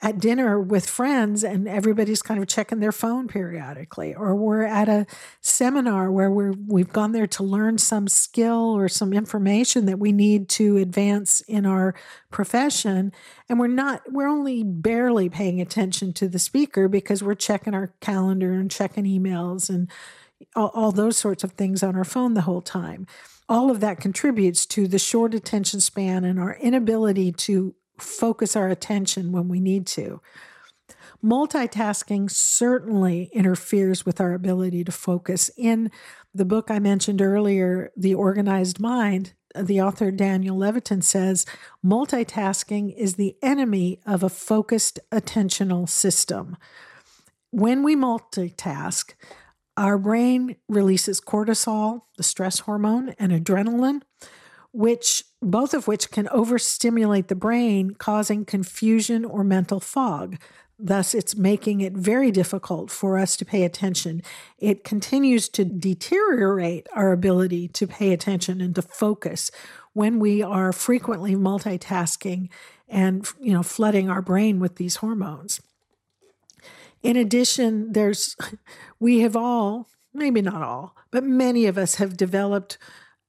at 0.04 0.20
dinner 0.20 0.60
with 0.60 0.90
friends 0.90 1.44
and 1.44 1.68
everybody's 1.68 2.24
kind 2.24 2.42
of 2.42 2.48
checking 2.48 2.80
their 2.80 2.92
phone 2.92 3.28
periodically. 3.28 4.16
Or 4.16 4.36
we're 4.36 4.64
at 4.64 4.90
a 4.90 5.06
seminar 5.42 6.12
where 6.12 6.32
we're 6.32 6.54
we've 6.68 6.92
gone 6.92 7.12
there 7.12 7.28
to 7.28 7.44
learn 7.44 7.78
some 7.78 8.08
skill 8.08 8.76
or 8.76 8.88
some 8.88 9.14
information 9.14 9.86
that 9.86 10.00
we 10.00 10.12
need 10.12 10.50
to 10.50 10.78
advance 10.78 11.42
in 11.42 11.68
our 11.68 11.94
profession. 12.32 13.12
And 13.48 13.60
we're 13.60 13.68
not 13.68 14.02
we're 14.08 14.28
only 14.28 14.64
barely 14.64 15.30
paying 15.30 15.62
attention 15.62 16.14
to 16.14 16.28
the 16.28 16.40
speaker 16.40 16.88
because 16.88 17.22
we're 17.22 17.36
checking 17.36 17.76
our 17.76 17.94
calendar 18.02 18.54
and 18.54 18.72
checking 18.72 19.06
emails 19.06 19.70
and 19.70 19.88
all, 20.56 20.72
all 20.74 20.92
those 20.92 21.18
sorts 21.18 21.44
of 21.44 21.52
things 21.52 21.84
on 21.84 21.96
our 21.96 22.04
phone 22.04 22.34
the 22.34 22.42
whole 22.42 22.62
time. 22.62 23.06
All 23.48 23.70
of 23.70 23.82
that 23.82 24.00
contributes 24.00 24.66
to 24.68 24.88
the 24.88 24.98
short 24.98 25.36
attention 25.36 25.82
span 25.82 26.24
and 26.24 26.40
our 26.40 26.56
inability 26.56 27.34
to 27.34 27.76
focus 28.02 28.56
our 28.56 28.70
attention 28.70 29.32
when 29.32 29.48
we 29.48 29.60
need 29.60 29.88
to. 29.88 30.22
Multitasking 31.24 32.32
certainly 32.32 33.30
interferes 33.32 34.06
with 34.06 34.20
our 34.20 34.34
ability 34.34 34.84
to 34.84 34.92
focus. 34.92 35.52
In 35.56 35.92
the 36.34 36.46
book 36.46 36.72
I 36.72 36.80
mentioned 36.80 37.22
earlier, 37.22 37.92
The 37.96 38.16
Organized 38.16 38.80
Mind, 38.80 39.34
the 39.56 39.82
author 39.82 40.12
Daniel 40.12 40.58
Levitin 40.58 41.04
says 41.04 41.46
multitasking 41.86 42.96
is 42.96 43.16
the 43.16 43.36
enemy 43.44 44.00
of 44.06 44.24
a 44.24 44.30
focused 44.30 45.00
attentional 45.12 45.88
system. 45.88 46.58
When 47.52 47.84
we 47.84 47.96
multitask, 47.96 49.14
our 49.78 49.98
brain 49.98 50.56
releases 50.68 51.22
cortisol, 51.22 52.02
the 52.18 52.24
stress 52.24 52.60
hormone, 52.60 53.10
and 53.20 53.32
adrenaline, 53.32 54.02
which 54.72 55.24
both 55.42 55.74
of 55.74 55.88
which 55.88 56.12
can 56.12 56.28
overstimulate 56.30 57.28
the 57.28 57.36
brain, 57.36 57.92
causing 57.92 58.46
confusion 58.46 59.26
or 59.26 59.44
mental 59.44 59.80
fog. 59.80 60.38
Thus, 60.78 61.14
it's 61.14 61.36
making 61.36 61.82
it 61.82 61.94
very 61.94 62.32
difficult 62.32 62.90
for 62.90 63.18
us 63.18 63.38
to 63.38 63.46
pay 63.46 63.64
attention. 63.64 64.24
It 64.58 64.84
continues 64.84 65.48
to 65.50 65.64
deteriorate 65.64 66.88
our 66.94 67.12
ability 67.12 67.68
to 67.70 67.88
pay 67.88 68.14
attention 68.14 68.62
and 68.62 68.74
to 68.76 68.82
focus 68.82 69.52
when 69.94 70.20
we 70.20 70.42
are 70.42 70.72
frequently 70.72 71.36
multitasking 71.36 72.50
and 72.88 73.28
you 73.40 73.54
know 73.54 73.64
flooding 73.64 74.10
our 74.10 74.22
brain 74.22 74.60
with 74.60 74.76
these 74.76 74.98
hormones. 74.98 75.62
In 77.04 77.16
addition, 77.16 77.94
there's 77.94 78.36
we 79.00 79.20
have 79.20 79.36
all, 79.36 79.88
maybe 80.14 80.42
not 80.42 80.62
all, 80.62 80.96
but 81.12 81.24
many 81.24 81.66
of 81.68 81.78
us 81.78 81.96
have 81.96 82.18
developed 82.18 82.78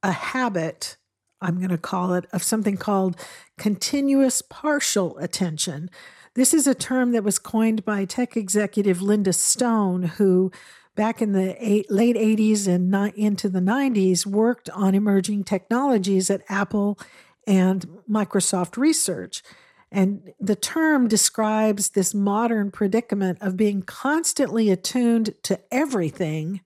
a 0.02 0.12
habit 0.12 0.96
I'm 1.42 1.58
going 1.58 1.70
to 1.70 1.78
call 1.78 2.14
it, 2.14 2.26
of 2.32 2.42
something 2.42 2.76
called 2.76 3.16
continuous 3.58 4.40
partial 4.42 5.18
attention. 5.18 5.90
This 6.34 6.54
is 6.54 6.66
a 6.66 6.74
term 6.74 7.12
that 7.12 7.24
was 7.24 7.38
coined 7.38 7.84
by 7.84 8.06
tech 8.06 8.36
executive 8.36 9.02
Linda 9.02 9.34
Stone, 9.34 10.04
who 10.04 10.50
back 10.94 11.20
in 11.20 11.32
the 11.32 11.56
eight, 11.58 11.90
late 11.90 12.16
80s 12.16 12.66
and 12.66 12.90
ni- 12.90 13.12
into 13.16 13.48
the 13.48 13.60
90s 13.60 14.24
worked 14.24 14.70
on 14.70 14.94
emerging 14.94 15.44
technologies 15.44 16.30
at 16.30 16.42
Apple 16.48 16.98
and 17.46 17.86
Microsoft 18.08 18.76
Research. 18.76 19.42
And 19.90 20.32
the 20.40 20.56
term 20.56 21.06
describes 21.06 21.90
this 21.90 22.14
modern 22.14 22.70
predicament 22.70 23.38
of 23.42 23.56
being 23.56 23.82
constantly 23.82 24.70
attuned 24.70 25.34
to 25.42 25.60
everything 25.70 26.62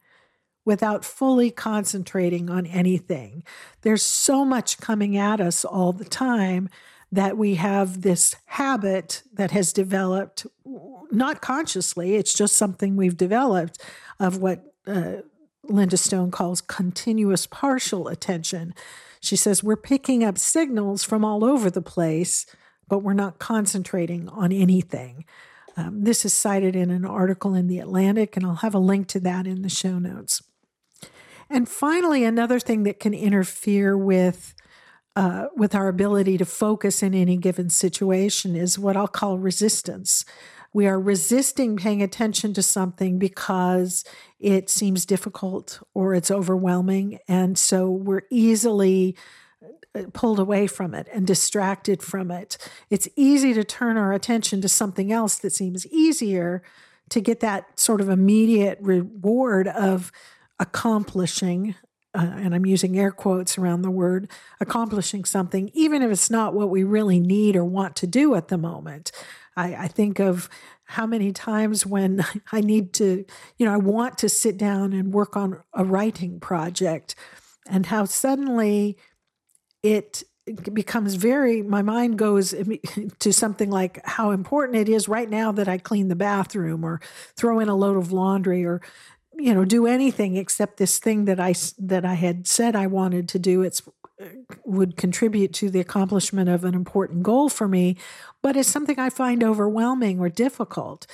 without 0.67 1.05
fully 1.05 1.51
concentrating 1.51 2.51
on 2.51 2.67
anything. 2.67 3.43
There's 3.81 4.03
so 4.03 4.45
much 4.45 4.79
coming 4.79 5.17
at 5.17 5.41
us 5.41 5.65
all 5.65 5.95
the 5.95 6.05
time 6.05 6.69
that 7.11 7.39
we 7.39 7.55
have 7.55 8.03
this 8.03 8.35
habit 8.47 9.23
that 9.33 9.53
has 9.53 9.73
developed, 9.73 10.45
not 11.11 11.41
consciously, 11.41 12.17
it's 12.17 12.35
just 12.35 12.57
something 12.57 12.97
we've 12.97 13.17
developed 13.17 13.81
of 14.19 14.39
what 14.39 14.75
uh, 14.89 15.19
Linda 15.63 15.97
Stone 15.97 16.33
calls 16.33 16.61
continuous 16.61 17.47
partial 17.47 18.09
attention. 18.09 18.75
She 19.21 19.37
says 19.37 19.63
we're 19.63 19.77
picking 19.77 20.25
up 20.25 20.37
signals 20.37 21.05
from 21.05 21.25
all 21.25 21.45
over 21.45 21.71
the 21.71 21.81
place, 21.81 22.45
but 22.89 22.99
we're 22.99 23.13
not 23.15 23.39
concentrating 23.39 24.29
on 24.29 24.51
anything. 24.51 25.25
Um, 25.77 26.03
this 26.05 26.25
is 26.25 26.33
cited 26.33 26.75
in 26.75 26.91
an 26.91 27.05
article 27.05 27.55
in 27.55 27.67
The 27.67 27.79
Atlantic, 27.79 28.37
and 28.37 28.47
I'll 28.47 28.57
have 28.57 28.75
a 28.75 28.79
link 28.79 29.09
to 29.09 29.21
that 29.21 29.47
in 29.47 29.63
the 29.63 29.69
show 29.69 29.99
notes. 29.99 30.43
And 31.49 31.69
finally, 31.69 32.25
another 32.25 32.59
thing 32.59 32.83
that 32.85 33.01
can 33.01 33.15
interfere 33.15 33.97
with 33.97 34.55
uh, 35.17 35.47
with 35.57 35.75
our 35.75 35.89
ability 35.89 36.37
to 36.37 36.45
focus 36.45 37.03
in 37.03 37.15
any 37.15 37.39
given 37.39 37.71
situation 37.71 38.55
is 38.55 38.79
what 38.79 38.99
I'll 38.99 39.09
call 39.09 39.39
resistance. 39.39 40.27
We 40.75 40.87
are 40.87 41.01
resisting 41.01 41.79
paying 41.79 42.03
attention 42.03 42.53
to 42.53 42.63
something 42.63 43.19
because 43.19 44.05
it 44.39 44.69
seems 44.69 45.07
difficult 45.07 45.81
or 45.95 46.15
it's 46.15 46.31
overwhelming. 46.31 47.19
And 47.27 47.57
so 47.57 47.89
we're 47.89 48.27
easily 48.29 49.17
uh, 49.95 50.03
pulled 50.13 50.39
away 50.39 50.67
from 50.67 50.93
it 50.93 51.09
and 51.15 51.27
distracted 51.27 52.03
from 52.03 52.31
it. 52.31 52.59
It's 52.91 53.09
easy 53.17 53.55
to 53.55 53.65
turn 53.65 53.97
our 53.97 54.13
attention 54.13 54.61
to 54.61 54.69
something 54.69 55.11
else 55.11 55.37
that 55.39 55.55
seems 55.55 55.87
easier 55.87 56.63
to 57.09 57.23
get 57.23 57.41
that 57.41 57.81
sort 57.81 58.03
of 58.03 58.11
immediate 58.11 58.79
reward 58.83 59.67
of 59.67 60.13
accomplishing, 60.59 61.75
uh, 62.15 62.33
and 62.37 62.55
I'm 62.55 62.67
using 62.67 62.99
air 62.99 63.11
quotes 63.11 63.59
around 63.59 63.83
the 63.83 63.91
word, 63.91 64.31
accomplishing 64.61 65.25
something, 65.25 65.71
even 65.75 66.03
if 66.03 66.11
it's 66.11 66.31
not 66.31 66.55
what 66.55 66.71
we 66.71 66.83
really 66.83 67.21
need 67.21 67.57
or 67.57 67.65
want 67.65 67.97
to 67.97 68.07
do 68.07 68.35
at 68.35 68.49
the 68.49 68.59
moment. 68.59 69.13
I, 69.57 69.75
I 69.75 69.89
think 69.89 70.19
of 70.19 70.49
how 70.85 71.07
many 71.07 71.33
times 71.33 71.85
when 71.85 72.25
I 72.53 72.61
need 72.61 72.93
to, 72.95 73.25
you 73.59 73.67
know, 73.67 73.73
I 73.73 73.79
want 73.79 74.19
to 74.19 74.29
sit 74.29 74.57
down 74.57 74.93
and 74.93 75.13
work 75.13 75.37
on 75.37 75.63
a 75.75 75.85
writing 75.85 76.41
project, 76.41 77.15
and 77.69 77.87
how 77.87 78.05
suddenly 78.05 78.97
it 79.83 80.25
becomes 80.73 81.15
very 81.15 81.61
my 81.61 81.83
mind 81.83 82.19
goes 82.19 82.55
to 83.19 83.33
something 83.33 83.69
like 83.69 84.01
how 84.05 84.31
important 84.31 84.79
it 84.79 84.89
is 84.89 85.09
right 85.09 85.29
now 85.29 85.51
that 85.51 85.67
I 85.67 85.79
clean 85.79 86.07
the 86.09 86.15
bathroom 86.15 86.85
or 86.85 87.01
throw 87.35 87.59
in 87.59 87.69
a 87.69 87.75
load 87.75 87.97
of 87.97 88.13
laundry 88.13 88.65
or 88.65 88.81
you 89.39 89.55
know 89.55 89.65
do 89.65 89.87
anything 89.87 90.37
except 90.37 90.77
this 90.77 90.99
thing 90.99 91.27
that 91.27 91.41
I 91.41 91.55
that 91.79 92.05
I 92.05 92.15
had 92.15 92.47
said 92.47 92.77
I 92.77 92.87
wanted 92.87 93.29
to 93.31 93.39
do. 93.39 93.63
It's 93.63 93.83
would 94.65 94.97
contribute 94.97 95.53
to 95.55 95.71
the 95.71 95.81
accomplishment 95.81 96.49
of 96.49 96.65
an 96.65 96.75
important 96.75 97.23
goal 97.23 97.49
for 97.49 97.69
me, 97.69 97.97
but 98.43 98.57
it's 98.57 98.69
something 98.69 98.99
I 98.99 99.11
find 99.11 99.45
overwhelming 99.45 100.21
or 100.21 100.29
difficult. 100.29 101.07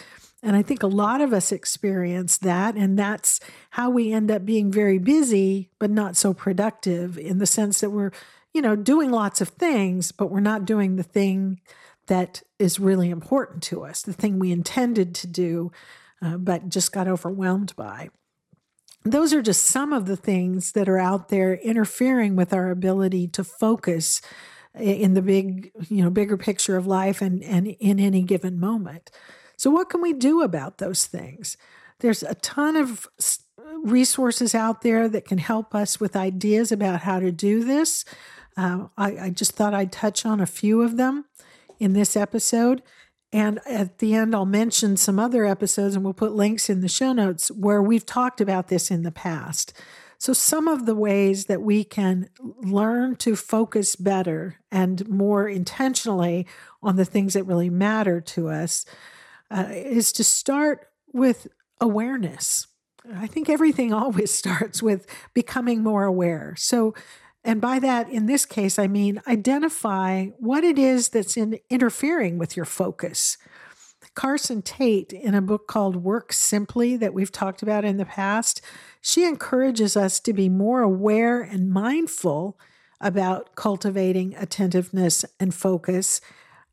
And 0.42 0.56
I 0.56 0.62
think 0.62 0.82
a 0.82 0.88
lot 0.88 1.20
of 1.20 1.32
us 1.32 1.52
experience 1.52 2.38
that. 2.38 2.76
And 2.76 2.98
that's 2.98 3.40
how 3.70 3.90
we 3.90 4.12
end 4.12 4.30
up 4.30 4.44
being 4.44 4.72
very 4.72 4.98
busy, 4.98 5.70
but 5.78 5.90
not 5.90 6.16
so 6.16 6.35
productive 6.35 7.16
in 7.16 7.38
the 7.38 7.46
sense 7.46 7.80
that 7.80 7.90
we're, 7.90 8.11
you 8.52 8.61
know, 8.61 8.74
doing 8.74 9.11
lots 9.11 9.40
of 9.40 9.48
things, 9.50 10.11
but 10.11 10.30
we're 10.30 10.40
not 10.40 10.64
doing 10.64 10.96
the 10.96 11.04
thing 11.04 11.61
that 12.08 12.42
is 12.58 12.80
really 12.80 13.11
important 13.11 13.62
to 13.64 13.85
us, 13.85 14.02
the 14.02 14.12
thing 14.12 14.38
we 14.38 14.50
intended 14.50 15.14
to 15.14 15.26
do 15.28 15.70
uh, 16.22 16.37
but 16.37 16.68
just 16.68 16.92
got 16.92 17.08
overwhelmed 17.08 17.74
by. 17.76 18.08
Those 19.04 19.32
are 19.32 19.42
just 19.42 19.64
some 19.64 19.92
of 19.92 20.06
the 20.06 20.16
things 20.16 20.72
that 20.72 20.88
are 20.88 20.98
out 20.98 21.28
there 21.28 21.54
interfering 21.54 22.37
with 22.37 22.52
our 22.52 22.70
ability 22.70 23.26
to 23.28 23.42
focus 23.42 24.20
in 24.78 25.14
the 25.14 25.22
big, 25.22 25.72
you 25.88 26.02
know, 26.02 26.11
bigger 26.11 26.37
picture 26.37 26.76
of 26.76 26.87
life 26.87 27.20
and, 27.20 27.42
and 27.42 27.66
in 27.66 27.98
any 27.98 28.22
given 28.22 28.58
moment. 28.61 29.11
So, 29.56 29.70
what 29.70 29.90
can 29.90 30.00
we 30.00 30.12
do 30.12 30.42
about 30.42 30.78
those 30.78 31.06
things? 31.06 31.56
There's 32.00 32.22
a 32.22 32.35
ton 32.37 32.76
of 32.76 33.08
resources 33.85 34.54
out 34.54 34.82
there 34.82 35.08
that 35.08 35.24
can 35.24 35.38
help 35.38 35.74
us 35.74 36.00
with 36.00 36.16
ideas 36.16 36.72
about 36.72 37.00
how 37.00 37.20
to 37.20 37.32
do 37.32 37.64
this. 37.64 38.04
Uh, 38.56 38.87
I, 38.96 39.18
I 39.18 39.30
just 39.30 39.52
thought 39.52 39.74
I'd 39.74 39.92
touch 39.92 40.24
on 40.24 40.40
a 40.40 40.46
few 40.46 40.82
of 40.82 40.96
them 40.96 41.26
in 41.78 41.92
this 41.92 42.16
episode. 42.16 42.82
And 43.33 43.61
at 43.66 43.99
the 43.99 44.14
end, 44.14 44.35
I'll 44.35 44.45
mention 44.45 44.97
some 44.97 45.18
other 45.18 45.47
episodes 45.47 45.95
and 45.95 46.05
we'll 46.05 46.12
put 46.12 46.33
links 46.33 46.68
in 46.68 46.83
the 46.83 46.88
show 46.88 47.12
notes 47.12 47.51
where 47.51 47.83
we've 47.83 48.05
talked 48.05 48.40
about 48.40 48.68
this 48.68 48.90
in 48.90 49.03
the 49.03 49.12
past. 49.12 49.73
So, 50.18 50.33
some 50.33 50.68
of 50.68 50.87
the 50.87 50.95
ways 50.95 51.47
that 51.47 51.62
we 51.62 51.83
can 51.83 52.29
learn 52.40 53.16
to 53.16 53.35
focus 53.35 53.97
better 53.97 54.61
and 54.71 55.09
more 55.09 55.49
intentionally 55.49 56.47
on 56.81 56.95
the 56.95 57.05
things 57.05 57.35
that 57.35 57.42
really 57.42 57.71
matter 57.71 58.21
to 58.21 58.49
us 58.49 58.85
uh, 59.51 59.66
is 59.71 60.12
to 60.12 60.23
start 60.23 60.88
with 61.12 61.49
awareness. 61.81 62.68
I 63.12 63.27
think 63.27 63.49
everything 63.49 63.92
always 63.92 64.33
starts 64.33 64.81
with 64.81 65.07
becoming 65.35 65.83
more 65.83 66.05
aware. 66.05 66.55
So, 66.57 66.95
and 67.44 67.61
by 67.61 67.78
that, 67.81 68.09
in 68.09 68.26
this 68.26 68.46
case, 68.46 68.78
I 68.78 68.87
mean 68.87 69.20
identify 69.26 70.26
what 70.38 70.64
it 70.64 70.78
is 70.78 71.09
that's 71.09 71.37
in 71.37 71.59
interfering 71.68 72.38
with 72.38 72.57
your 72.57 72.66
focus. 72.66 73.37
Carson 74.14 74.62
Tate, 74.62 75.12
in 75.12 75.35
a 75.35 75.40
book 75.40 75.66
called 75.66 75.96
Work 75.96 76.33
Simply, 76.33 76.96
that 76.96 77.14
we've 77.14 77.33
talked 77.33 77.62
about 77.62 77.85
in 77.85 77.96
the 77.96 78.05
past, 78.05 78.61
she 79.00 79.24
encourages 79.24 79.96
us 79.96 80.20
to 80.20 80.33
be 80.33 80.48
more 80.48 80.83
aware 80.83 81.40
and 81.40 81.70
mindful 81.70 82.59
about 83.00 83.55
cultivating 83.57 84.35
attentiveness 84.37 85.24
and 85.40 85.55
focus. 85.55 86.20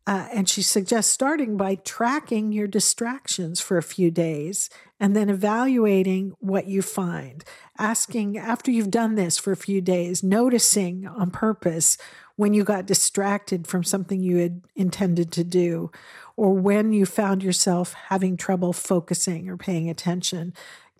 Uh, 0.09 0.27
and 0.33 0.49
she 0.49 0.63
suggests 0.63 1.13
starting 1.13 1.55
by 1.55 1.75
tracking 1.75 2.51
your 2.51 2.65
distractions 2.65 3.61
for 3.61 3.77
a 3.77 3.83
few 3.83 4.09
days 4.09 4.67
and 4.99 5.15
then 5.15 5.29
evaluating 5.29 6.35
what 6.39 6.65
you 6.65 6.81
find. 6.81 7.43
Asking 7.77 8.35
after 8.35 8.71
you've 8.71 8.89
done 8.89 9.13
this 9.13 9.37
for 9.37 9.51
a 9.51 9.55
few 9.55 9.81
days, 9.81 10.23
noticing 10.23 11.05
on 11.05 11.29
purpose 11.29 11.95
when 12.37 12.55
you 12.55 12.63
got 12.63 12.87
distracted 12.87 13.67
from 13.67 13.83
something 13.83 14.23
you 14.23 14.37
had 14.37 14.63
intended 14.75 15.31
to 15.33 15.43
do, 15.43 15.91
or 16.35 16.53
when 16.55 16.91
you 16.91 17.05
found 17.05 17.43
yourself 17.43 17.93
having 18.07 18.35
trouble 18.35 18.73
focusing 18.73 19.47
or 19.47 19.57
paying 19.57 19.91
attention. 19.91 20.55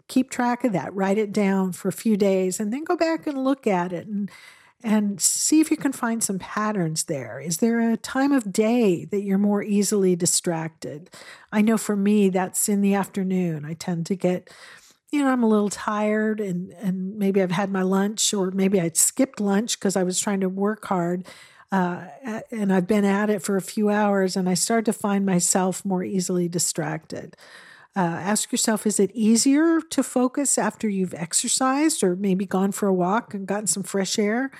Keep 0.08 0.30
track 0.30 0.64
of 0.64 0.72
that, 0.74 0.94
write 0.94 1.18
it 1.18 1.34
down 1.34 1.72
for 1.72 1.88
a 1.88 1.94
few 1.94 2.16
days, 2.16 2.60
and 2.60 2.72
then 2.72 2.84
go 2.84 2.96
back 2.96 3.26
and 3.26 3.44
look 3.44 3.66
at 3.66 3.92
it 3.92 4.06
and 4.06 4.30
and 4.84 5.20
see 5.20 5.60
if 5.60 5.70
you 5.72 5.78
can 5.78 5.92
find 5.92 6.24
some 6.24 6.40
patterns 6.40 7.04
there. 7.04 7.40
Is 7.40 7.58
there 7.58 7.92
a 7.92 7.98
time 7.98 8.32
of 8.32 8.54
day 8.54 9.06
that 9.06 9.22
you're 9.22 9.38
more 9.38 9.62
easily 9.62 10.16
distracted? 10.16 11.10
I 11.52 11.62
know 11.62 11.78
for 11.78 11.96
me, 11.96 12.30
that's 12.30 12.70
in 12.70 12.82
the 12.82 12.94
afternoon. 12.94 13.66
I 13.66 13.74
tend 13.74 14.06
to 14.06 14.16
get, 14.16 14.50
you 15.12 15.22
know, 15.22 15.30
I'm 15.30 15.44
a 15.44 15.50
little 15.50 15.70
tired 15.70 16.40
and, 16.40 16.72
and 16.74 17.18
maybe 17.18 17.42
I've 17.42 17.52
had 17.52 17.72
my 17.72 17.82
lunch 17.82 18.34
or 18.34 18.52
maybe 18.52 18.80
I 18.80 18.90
skipped 18.94 19.42
lunch 19.42 19.78
because 19.78 19.98
I 19.98 20.04
was 20.04 20.20
trying 20.20 20.40
to 20.42 20.50
work 20.50 20.86
hard. 20.86 21.26
Uh, 21.72 22.08
and 22.50 22.74
I've 22.74 22.88
been 22.88 23.06
at 23.06 23.30
it 23.30 23.44
for 23.44 23.58
a 23.58 23.62
few 23.62 23.90
hours 23.90 24.36
and 24.36 24.50
I 24.50 24.54
start 24.54 24.86
to 24.86 24.94
find 24.94 25.26
myself 25.26 25.84
more 25.84 26.04
easily 26.04 26.48
distracted. 26.48 27.36
Uh, 27.96 28.02
ask 28.02 28.52
yourself 28.52 28.86
is 28.86 29.00
it 29.00 29.12
easier 29.14 29.82
to 29.82 30.04
focus 30.04 30.58
after 30.58 30.88
you've 30.88 31.14
exercised 31.14 32.04
or 32.04 32.16
maybe 32.16 32.46
gone 32.46 32.72
for 32.72 32.88
a 32.88 32.94
walk 32.94 33.34
and 33.34 33.48
gotten 33.48 33.68
some 33.68 33.84
fresh 33.84 34.20
air? 34.20 34.52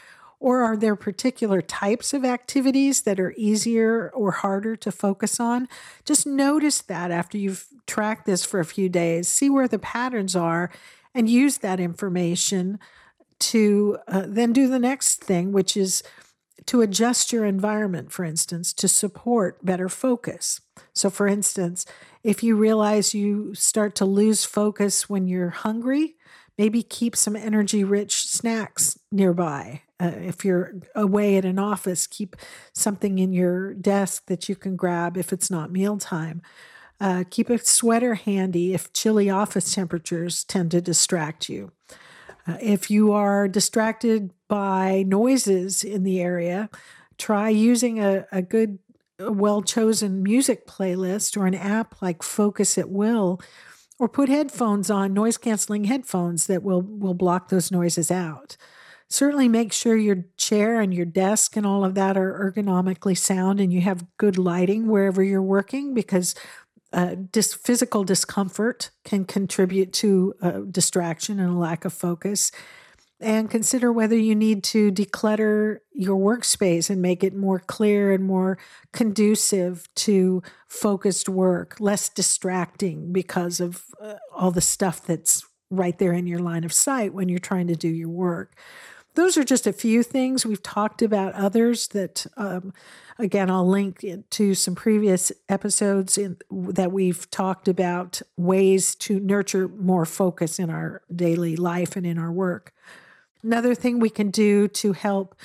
Or 0.42 0.64
are 0.64 0.78
there 0.78 0.96
particular 0.96 1.62
types 1.62 2.14
of 2.14 2.24
activities 2.24 3.02
that 3.02 3.20
are 3.20 3.34
easier 3.36 4.10
or 4.12 4.32
harder 4.32 4.78
to 4.78 4.92
focus 4.92 5.40
on? 5.40 5.68
Just 6.06 6.26
notice 6.26 6.82
that 6.82 7.12
after 7.12 7.38
you've 7.38 7.68
tracked 7.88 8.26
this 8.26 8.46
for 8.46 8.60
a 8.62 8.66
few 8.66 8.88
days, 8.88 9.28
see 9.28 9.50
where 9.50 9.68
the 9.68 9.80
patterns 9.80 10.36
are, 10.38 10.72
and 11.14 11.30
use 11.30 11.58
that 11.58 11.80
information 11.80 12.80
to 13.40 13.98
uh, 14.08 14.24
then 14.28 14.54
do 14.54 14.68
the 14.68 14.80
next 14.80 15.22
thing, 15.24 15.52
which 15.52 15.76
is 15.76 16.04
to 16.70 16.82
adjust 16.82 17.34
your 17.34 17.46
environment, 17.46 18.12
for 18.12 18.24
instance, 18.24 18.74
to 18.74 18.88
support 18.88 19.66
better 19.66 19.90
focus. 19.90 20.62
So, 20.94 21.10
for 21.10 21.28
instance, 21.28 21.84
if 22.24 22.44
you 22.44 22.56
realize 22.56 23.16
you 23.16 23.56
start 23.56 23.96
to 23.96 24.06
lose 24.06 24.46
focus 24.46 25.10
when 25.10 25.28
you're 25.28 25.50
hungry, 25.50 26.16
maybe 26.60 26.84
keep 26.84 27.16
some 27.16 27.36
energy 27.36 27.84
rich 27.84 28.28
snacks 28.28 29.00
nearby. 29.12 29.82
Uh, 30.00 30.12
if 30.18 30.46
you're 30.46 30.76
away 30.94 31.38
at 31.38 31.46
an 31.46 31.58
office, 31.58 32.06
keep 32.06 32.36
something 32.72 33.18
in 33.18 33.34
your 33.34 33.74
desk 33.74 34.28
that 34.28 34.48
you 34.48 34.56
can 34.56 34.76
grab 34.76 35.18
if 35.18 35.34
it's 35.34 35.50
not 35.50 35.72
mealtime. 35.72 36.40
Uh, 37.02 37.24
keep 37.32 37.50
a 37.50 37.58
sweater 37.58 38.14
handy 38.14 38.76
if 38.76 38.94
chilly 38.94 39.28
office 39.28 39.74
temperatures 39.74 40.44
tend 40.44 40.70
to 40.70 40.82
distract 40.82 41.50
you. 41.50 41.72
Uh, 42.48 42.58
if 42.62 42.92
you 42.92 43.12
are 43.12 43.48
distracted 43.48 44.30
by 44.50 45.06
noises 45.08 45.84
in 45.84 46.04
the 46.04 46.20
area, 46.20 46.70
try 47.18 47.48
using 47.48 48.00
a, 48.00 48.26
a 48.34 48.42
good 48.42 48.80
well 49.20 49.62
chosen 49.62 50.22
music 50.22 50.68
playlist 50.68 51.38
or 51.38 51.46
an 51.46 51.56
app 51.56 52.02
like 52.02 52.22
Focus 52.22 52.78
at 52.78 52.90
Will, 52.90 53.40
or 53.98 54.10
put 54.10 54.28
headphones 54.28 54.90
on, 54.90 55.14
noise 55.14 55.38
canceling 55.38 55.86
headphones 55.86 56.48
that 56.48 56.64
will, 56.64 56.82
will 56.82 57.14
block 57.14 57.50
those 57.50 57.72
noises 57.72 58.10
out. 58.12 58.58
Certainly 59.10 59.50
make 59.50 59.74
sure 59.74 59.98
your 59.98 60.26
chair 60.38 60.80
and 60.80 60.94
your 60.94 61.06
desk 61.06 61.56
and 61.58 61.66
all 61.66 61.84
of 61.84 61.96
that 61.96 62.16
are 62.18 62.52
ergonomically 62.52 63.18
sound 63.18 63.60
and 63.60 63.74
you 63.74 63.82
have 63.82 64.06
good 64.18 64.38
lighting 64.38 64.88
wherever 64.88 65.24
you're 65.24 65.42
working 65.42 65.94
because 65.94 66.36
uh, 66.94 67.16
dis- 67.32 67.54
physical 67.54 68.04
discomfort 68.04 68.92
can 69.04 69.26
contribute 69.26 69.94
to 69.94 70.34
uh, 70.42 70.52
distraction 70.72 71.40
and 71.40 71.50
a 71.50 71.58
lack 71.60 71.86
of 71.86 71.94
focus 71.94 72.52
and 73.20 73.52
consider 73.52 73.92
whether 73.92 74.18
you 74.18 74.34
need 74.34 74.64
to 74.64 74.92
declutter 74.92 75.80
your 75.92 76.18
workspace 76.18 76.90
and 76.90 77.02
make 77.02 77.24
it 77.24 77.36
more 77.36 77.60
clear 77.60 78.14
and 78.14 78.24
more 78.24 78.58
conducive 78.94 79.90
to 79.96 80.42
focused 80.68 81.28
work, 81.28 81.76
less 81.80 82.08
distracting 82.08 83.12
because 83.12 83.60
of 83.60 83.84
uh, 84.02 84.16
all 84.34 84.52
the 84.52 84.62
stuff 84.62 85.06
that's 85.06 85.46
right 85.70 86.00
there 86.00 86.14
in 86.14 86.28
your 86.28 86.40
line 86.40 86.64
of 86.64 86.74
sight 86.74 87.14
when 87.14 87.30
you're 87.30 87.40
trying 87.40 87.68
to 87.68 87.76
do 87.76 87.90
your 87.90 88.10
work. 88.10 88.56
Those 89.16 89.38
are 89.38 89.44
just 89.44 89.68
a 89.68 89.74
few 89.74 90.02
things. 90.02 90.46
We've 90.46 90.64
talked 90.64 91.02
about 91.02 91.34
others 91.34 91.90
that, 91.90 92.26
um, 92.38 92.74
again, 93.18 93.50
I'll 93.50 93.68
link 93.68 94.06
to 94.30 94.56
some 94.56 94.76
previous 94.76 95.32
episodes 95.50 96.18
in, 96.18 96.38
that 96.52 96.92
we've 96.92 97.30
talked 97.30 97.68
about 97.68 98.22
ways 98.38 98.96
to 98.96 99.20
nurture 99.20 99.68
more 99.68 100.06
focus 100.06 100.58
in 100.58 100.70
our 100.70 101.02
daily 101.14 101.58
life 101.58 101.96
and 101.96 102.06
in 102.06 102.18
our 102.18 102.32
work. 102.32 102.74
Another 103.44 103.74
thing 103.74 104.00
we 104.00 104.10
can 104.10 104.32
do 104.32 104.68
to 104.68 104.94
help 104.94 105.36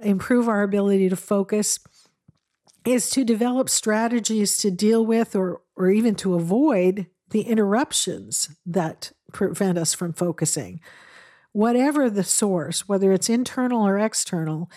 improve 0.00 0.48
our 0.48 0.62
ability 0.62 1.08
to 1.08 1.16
focus 1.16 1.78
is 2.84 3.10
to 3.10 3.24
develop 3.24 3.68
strategies 3.68 4.56
to 4.58 4.70
deal 4.70 5.04
with 5.04 5.34
or, 5.34 5.60
or 5.74 5.90
even 5.90 6.14
to 6.14 6.34
avoid 6.34 7.06
the 7.30 7.42
interruptions 7.42 8.50
that 8.64 9.12
prevent 9.32 9.76
us 9.76 9.92
from 9.92 10.12
focusing. 10.12 10.80
Whatever 11.52 12.08
the 12.08 12.22
source, 12.22 12.88
whether 12.88 13.12
it's 13.12 13.28
internal 13.28 13.86
or 13.86 13.98
external, 13.98 14.70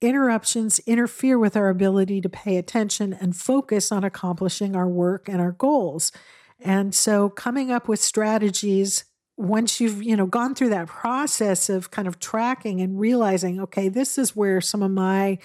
interruptions 0.00 0.78
interfere 0.80 1.38
with 1.38 1.56
our 1.56 1.68
ability 1.68 2.20
to 2.22 2.28
pay 2.28 2.56
attention 2.56 3.12
and 3.12 3.36
focus 3.36 3.92
on 3.92 4.04
accomplishing 4.04 4.74
our 4.74 4.88
work 4.88 5.28
and 5.28 5.40
our 5.40 5.52
goals. 5.52 6.12
And 6.58 6.94
so, 6.94 7.28
coming 7.28 7.70
up 7.70 7.88
with 7.88 8.00
strategies 8.00 9.04
once 9.40 9.80
you've 9.80 10.02
you 10.02 10.16
know 10.16 10.26
gone 10.26 10.54
through 10.54 10.68
that 10.68 10.86
process 10.86 11.68
of 11.70 11.90
kind 11.90 12.06
of 12.06 12.20
tracking 12.20 12.80
and 12.80 13.00
realizing 13.00 13.60
okay 13.60 13.88
this 13.88 14.18
is 14.18 14.36
where 14.36 14.60
some 14.60 14.82
of 14.82 14.90
my 14.90 15.38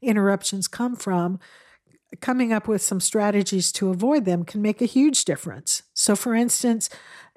interruptions 0.00 0.66
come 0.66 0.96
from 0.96 1.38
coming 2.20 2.52
up 2.52 2.68
with 2.68 2.82
some 2.82 3.00
strategies 3.00 3.72
to 3.72 3.88
avoid 3.88 4.24
them 4.24 4.44
can 4.44 4.60
make 4.60 4.82
a 4.82 4.86
huge 4.86 5.24
difference. 5.24 5.82
So 5.94 6.14
for 6.16 6.34
instance 6.34 6.90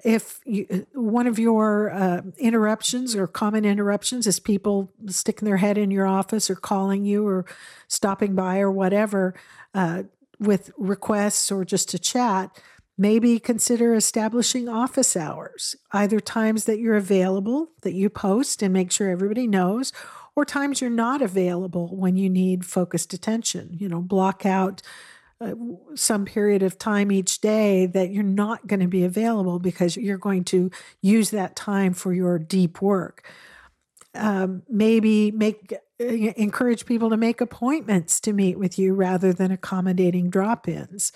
if 0.04 0.40
you, 0.44 0.86
one 0.92 1.26
of 1.26 1.38
your 1.38 1.90
uh, 1.90 2.22
interruptions 2.38 3.16
or 3.16 3.26
common 3.26 3.64
interruptions 3.64 4.26
is 4.26 4.38
people 4.38 4.92
sticking 5.08 5.46
their 5.46 5.56
head 5.56 5.78
in 5.78 5.90
your 5.90 6.06
office 6.06 6.50
or 6.50 6.54
calling 6.54 7.04
you 7.04 7.26
or 7.26 7.46
stopping 7.88 8.34
by 8.34 8.60
or 8.60 8.70
whatever 8.70 9.34
uh, 9.74 10.04
with 10.38 10.70
requests 10.76 11.50
or 11.50 11.64
just 11.64 11.88
to 11.88 11.98
chat 11.98 12.60
Maybe 12.98 13.38
consider 13.38 13.94
establishing 13.94 14.68
office 14.68 15.16
hours, 15.16 15.76
either 15.92 16.18
times 16.18 16.64
that 16.64 16.78
you're 16.78 16.96
available 16.96 17.68
that 17.82 17.92
you 17.92 18.08
post 18.08 18.62
and 18.62 18.72
make 18.72 18.90
sure 18.90 19.10
everybody 19.10 19.46
knows, 19.46 19.92
or 20.34 20.44
times 20.44 20.80
you're 20.80 20.90
not 20.90 21.20
available 21.20 21.94
when 21.94 22.16
you 22.16 22.30
need 22.30 22.64
focused 22.64 23.12
attention. 23.12 23.76
You 23.78 23.88
know, 23.88 24.00
block 24.00 24.46
out 24.46 24.80
uh, 25.40 25.52
some 25.94 26.24
period 26.24 26.62
of 26.62 26.78
time 26.78 27.12
each 27.12 27.42
day 27.42 27.84
that 27.84 28.10
you're 28.10 28.22
not 28.22 28.66
going 28.66 28.80
to 28.80 28.86
be 28.86 29.04
available 29.04 29.58
because 29.58 29.96
you're 29.98 30.16
going 30.16 30.44
to 30.44 30.70
use 31.02 31.30
that 31.30 31.54
time 31.54 31.92
for 31.92 32.14
your 32.14 32.38
deep 32.38 32.80
work. 32.80 33.28
Um, 34.14 34.62
maybe 34.70 35.30
make 35.30 35.74
uh, 36.00 36.04
encourage 36.04 36.86
people 36.86 37.10
to 37.10 37.18
make 37.18 37.42
appointments 37.42 38.18
to 38.20 38.32
meet 38.32 38.58
with 38.58 38.78
you 38.78 38.94
rather 38.94 39.34
than 39.34 39.50
accommodating 39.50 40.30
drop-ins. 40.30 41.12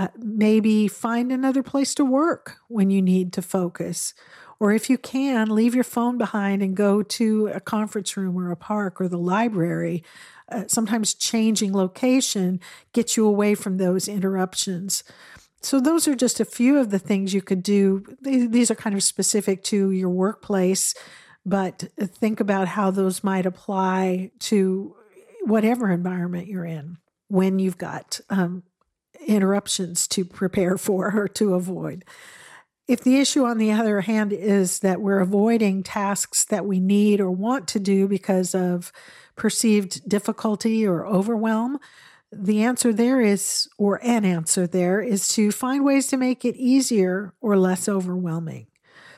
Uh, 0.00 0.08
maybe 0.16 0.88
find 0.88 1.30
another 1.30 1.62
place 1.62 1.94
to 1.94 2.06
work 2.06 2.56
when 2.68 2.88
you 2.88 3.02
need 3.02 3.34
to 3.34 3.42
focus. 3.42 4.14
Or 4.58 4.72
if 4.72 4.88
you 4.88 4.96
can, 4.96 5.50
leave 5.50 5.74
your 5.74 5.84
phone 5.84 6.16
behind 6.16 6.62
and 6.62 6.74
go 6.74 7.02
to 7.02 7.48
a 7.48 7.60
conference 7.60 8.16
room 8.16 8.38
or 8.38 8.50
a 8.50 8.56
park 8.56 8.98
or 8.98 9.08
the 9.08 9.18
library. 9.18 10.02
Uh, 10.50 10.64
sometimes 10.68 11.12
changing 11.12 11.74
location 11.74 12.60
gets 12.94 13.14
you 13.18 13.26
away 13.26 13.54
from 13.54 13.76
those 13.76 14.08
interruptions. 14.08 15.04
So, 15.60 15.78
those 15.80 16.08
are 16.08 16.14
just 16.14 16.40
a 16.40 16.46
few 16.46 16.78
of 16.78 16.88
the 16.88 16.98
things 16.98 17.34
you 17.34 17.42
could 17.42 17.62
do. 17.62 18.02
These 18.22 18.70
are 18.70 18.74
kind 18.74 18.96
of 18.96 19.02
specific 19.02 19.62
to 19.64 19.90
your 19.90 20.08
workplace, 20.08 20.94
but 21.44 21.84
think 21.98 22.40
about 22.40 22.68
how 22.68 22.90
those 22.90 23.22
might 23.22 23.44
apply 23.44 24.30
to 24.38 24.96
whatever 25.44 25.90
environment 25.90 26.48
you're 26.48 26.64
in 26.64 26.96
when 27.28 27.58
you've 27.58 27.76
got 27.76 28.18
um, 28.30 28.62
interruptions 29.26 30.06
to 30.08 30.24
prepare 30.24 30.76
for 30.78 31.16
or 31.16 31.28
to 31.28 31.54
avoid. 31.54 32.04
If 32.88 33.02
the 33.02 33.20
issue, 33.20 33.44
on 33.44 33.58
the 33.58 33.70
other 33.70 34.00
hand, 34.00 34.32
is 34.32 34.80
that 34.80 35.00
we're 35.00 35.20
avoiding 35.20 35.84
tasks 35.84 36.44
that 36.46 36.66
we 36.66 36.80
need 36.80 37.20
or 37.20 37.30
want 37.30 37.68
to 37.68 37.78
do 37.78 38.08
because 38.08 38.54
of 38.54 38.90
perceived 39.36 40.08
difficulty 40.08 40.84
or 40.84 41.06
overwhelm, 41.06 41.78
the 42.32 42.62
answer 42.62 42.92
there 42.92 43.20
is, 43.20 43.68
or 43.78 44.00
an 44.04 44.24
answer 44.24 44.66
there, 44.66 45.00
is 45.00 45.28
to 45.28 45.50
find 45.50 45.84
ways 45.84 46.08
to 46.08 46.16
make 46.16 46.44
it 46.44 46.56
easier 46.56 47.32
or 47.40 47.56
less 47.56 47.88
overwhelming. 47.88 48.66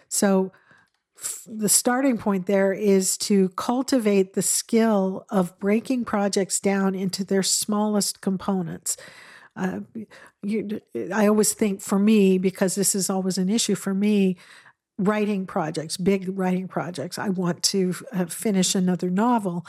So, 0.08 0.52
the 1.46 1.68
starting 1.68 2.18
point 2.18 2.46
there 2.46 2.72
is 2.72 3.16
to 3.16 3.50
cultivate 3.50 4.34
the 4.34 4.42
skill 4.42 5.24
of 5.30 5.58
breaking 5.60 6.04
projects 6.04 6.58
down 6.58 6.94
into 6.94 7.24
their 7.24 7.42
smallest 7.42 8.20
components. 8.20 8.96
Uh, 9.54 9.80
you, 10.42 10.80
I 11.12 11.26
always 11.26 11.52
think 11.52 11.80
for 11.80 11.98
me, 11.98 12.38
because 12.38 12.74
this 12.74 12.94
is 12.94 13.10
always 13.10 13.38
an 13.38 13.48
issue 13.48 13.74
for 13.74 13.94
me, 13.94 14.36
writing 14.98 15.46
projects, 15.46 15.96
big 15.96 16.38
writing 16.38 16.68
projects. 16.68 17.18
I 17.18 17.28
want 17.28 17.62
to 17.64 17.94
uh, 18.12 18.26
finish 18.26 18.74
another 18.74 19.10
novel. 19.10 19.66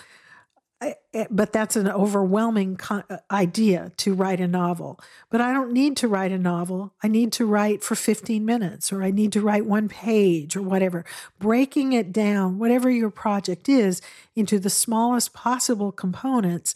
but 1.29 1.53
that's 1.53 1.77
an 1.77 1.89
overwhelming 1.89 2.77
uh, 2.89 3.01
idea 3.31 3.91
to 3.95 4.13
write 4.13 4.41
a 4.41 4.47
novel. 4.47 4.99
But 5.29 5.39
I 5.39 5.53
don't 5.53 5.71
need 5.71 5.95
to 5.97 6.09
write 6.09 6.33
a 6.33 6.37
novel. 6.37 6.93
I 7.01 7.07
need 7.07 7.31
to 7.33 7.45
write 7.45 7.83
for 7.83 7.95
15 7.95 8.43
minutes 8.45 8.91
or 8.91 9.01
I 9.01 9.11
need 9.11 9.31
to 9.33 9.41
write 9.41 9.65
one 9.65 9.87
page 9.87 10.57
or 10.57 10.61
whatever. 10.61 11.05
Breaking 11.39 11.93
it 11.93 12.11
down, 12.11 12.59
whatever 12.59 12.89
your 12.89 13.09
project 13.09 13.69
is, 13.69 14.01
into 14.35 14.59
the 14.59 14.69
smallest 14.69 15.33
possible 15.33 15.93
components, 15.93 16.75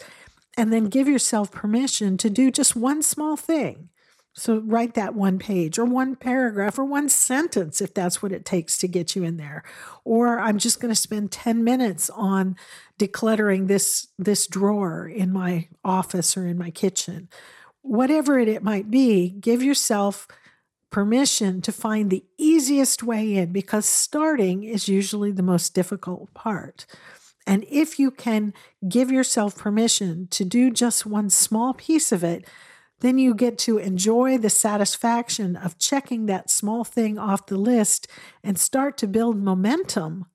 and 0.58 0.74
then 0.74 0.86
give 0.86 1.08
yourself 1.08 1.52
permission 1.52 2.18
to 2.18 2.30
do 2.30 2.52
just 2.52 2.76
one 2.76 3.02
small 3.04 3.38
thing. 3.38 3.90
So 4.34 4.60
write 4.60 4.94
that 4.94 5.16
one 5.16 5.40
page 5.40 5.80
or 5.80 5.86
one 5.86 6.16
paragraph 6.16 6.78
or 6.78 6.86
one 6.86 7.10
sentence 7.10 7.82
if 7.82 7.94
that's 7.94 8.22
what 8.22 8.32
it 8.32 8.46
takes 8.46 8.78
to 8.80 8.88
get 8.88 9.16
you 9.16 9.24
in 9.24 9.38
there. 9.38 9.64
Or 10.04 10.40
I'm 10.40 10.60
just 10.60 10.80
going 10.80 10.94
to 10.94 11.00
spend 11.00 11.32
10 11.32 11.64
minutes 11.64 12.12
on 12.12 12.56
decluttering 13.00 13.68
this 13.68 14.10
this 14.20 14.46
drawer 14.46 15.08
in 15.08 15.34
my 15.34 15.70
office 15.84 16.38
or 16.38 16.46
in 16.46 16.58
my 16.58 16.70
kitchen. 16.70 17.30
Whatever 17.82 18.38
it, 18.38 18.48
it 18.48 18.62
might 18.62 18.92
be, 18.92 19.30
give 19.30 19.64
yourself 19.64 20.28
permission 20.92 21.60
to 21.62 21.72
find 21.72 22.12
the 22.12 22.24
easiest 22.38 23.02
way 23.02 23.36
in 23.36 23.52
because 23.52 23.88
starting 23.88 24.64
is 24.64 24.88
usually 24.88 25.32
the 25.32 25.44
most 25.44 25.74
difficult 25.74 26.32
part. 26.36 26.86
And 27.48 27.66
if 27.72 27.98
you 27.98 28.12
can 28.12 28.54
give 28.88 29.10
yourself 29.10 29.58
permission 29.58 30.28
to 30.32 30.44
do 30.44 30.70
just 30.70 31.06
one 31.06 31.30
small 31.30 31.74
piece 31.74 32.12
of 32.12 32.22
it, 32.22 32.46
then 33.00 33.18
you 33.18 33.34
get 33.34 33.58
to 33.60 33.78
enjoy 33.78 34.38
the 34.38 34.50
satisfaction 34.50 35.56
of 35.56 35.78
checking 35.78 36.26
that 36.26 36.50
small 36.50 36.84
thing 36.84 37.18
off 37.18 37.46
the 37.46 37.58
list 37.58 38.08
and 38.44 38.60
start 38.60 38.98
to 38.98 39.08
build 39.08 39.42
momentum 39.42 40.26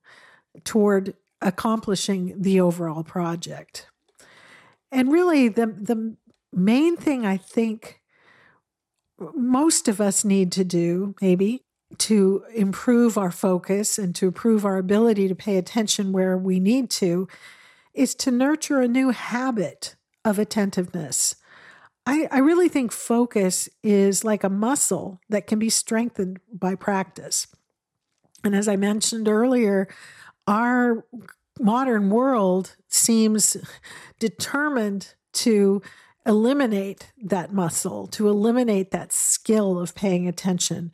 toward 0.65 1.15
accomplishing 1.43 2.41
the 2.41 2.61
overall 2.61 3.05
project. 3.05 3.89
And 4.91 5.13
really, 5.13 5.49
the, 5.49 5.67
the 5.67 6.17
main 6.53 6.97
thing 6.97 7.27
I 7.27 7.37
think 7.37 8.01
most 9.35 9.87
of 9.87 10.01
us 10.01 10.25
need 10.25 10.51
to 10.53 10.65
do, 10.65 11.15
maybe, 11.21 11.65
to 11.99 12.45
improve 12.55 13.19
our 13.19 13.31
focus 13.31 13.99
and 13.99 14.15
to 14.17 14.27
improve 14.27 14.65
our 14.65 14.77
ability 14.77 15.29
to 15.29 15.35
pay 15.35 15.57
attention 15.57 16.13
where 16.13 16.37
we 16.37 16.61
need 16.61 16.91
to, 16.91 17.29
is 17.95 18.15
to 18.17 18.31
nurture 18.31 18.81
a 18.81 18.89
new 18.89 19.11
habit 19.11 19.97
of 20.25 20.39
attentiveness 20.39 21.37
I, 22.07 22.29
I 22.31 22.39
really 22.39 22.69
think 22.69 22.93
focus 22.93 23.69
is 23.83 24.25
like 24.25 24.43
a 24.43 24.49
muscle 24.49 25.21
that 25.29 25.47
can 25.47 25.59
be 25.59 25.71
strengthened 25.71 26.41
by 26.53 26.75
practice. 26.75 27.47
And 28.45 28.57
as 28.57 28.67
I 28.67 28.77
mentioned 28.77 29.29
earlier, 29.29 29.89
our 30.47 31.05
modern 31.61 32.11
world 32.11 32.75
seems 32.89 33.57
determined 34.19 35.15
to 35.35 35.81
eliminate 36.27 37.13
that 37.23 37.53
muscle, 37.53 38.07
to 38.09 38.29
eliminate 38.29 38.91
that 38.91 39.13
skill 39.13 39.79
of 39.79 39.95
paying 39.95 40.27
attention. 40.27 40.93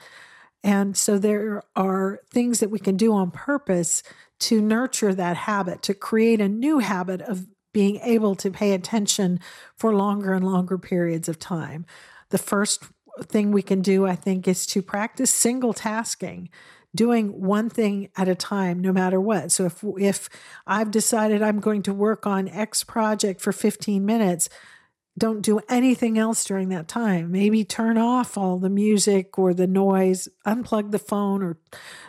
And 0.63 0.97
so 0.97 1.19
there 1.19 1.63
are 1.77 2.21
things 2.31 2.61
that 2.61 2.71
we 2.71 2.79
can 2.79 2.97
do 2.97 3.13
on 3.15 3.31
purpose 3.31 4.03
to 4.41 4.61
nurture 4.61 5.15
that 5.15 5.37
habit, 5.37 5.83
to 5.83 5.95
create 5.95 6.41
a 6.41 6.49
new 6.49 6.79
habit 6.79 7.21
of 7.23 7.47
being 7.73 7.97
able 8.03 8.35
to 8.37 8.51
pay 8.51 8.73
attention 8.73 9.41
for 9.77 9.95
longer 9.95 10.33
and 10.33 10.45
longer 10.45 10.79
periods 10.79 11.29
of 11.29 11.39
time. 11.39 11.87
The 12.31 12.39
first 12.39 12.85
thing 13.23 13.53
we 13.53 13.63
can 13.63 13.83
do, 13.83 14.07
I 14.07 14.17
think, 14.17 14.49
is 14.49 14.67
to 14.67 14.83
practice 14.83 15.31
single 15.33 15.73
tasking 15.73 16.51
doing 16.95 17.41
one 17.41 17.69
thing 17.69 18.09
at 18.17 18.29
a 18.29 18.35
time 18.35 18.81
no 18.81 18.93
matter 18.93 19.21
what 19.21 19.53
so 19.53 19.67
if 19.67 19.85
if 19.99 20.31
i've 20.67 20.91
decided 20.91 21.43
i'm 21.43 21.61
going 21.61 21.83
to 21.83 21.93
work 21.93 22.27
on 22.27 22.49
x 22.49 22.83
project 22.83 23.43
for 23.43 23.53
15 23.53 24.07
minutes 24.07 24.49
don't 25.19 25.43
do 25.43 25.61
anything 25.69 26.19
else 26.19 26.45
during 26.45 26.69
that 26.71 26.89
time. 26.89 27.31
Maybe 27.31 27.65
turn 27.65 27.99
off 27.99 28.39
all 28.39 28.59
the 28.59 28.71
music 28.71 29.39
or 29.39 29.53
the 29.53 29.67
noise, 29.67 30.29
unplug 30.47 30.91
the 30.91 30.99
phone 30.99 31.43
or, 31.43 31.59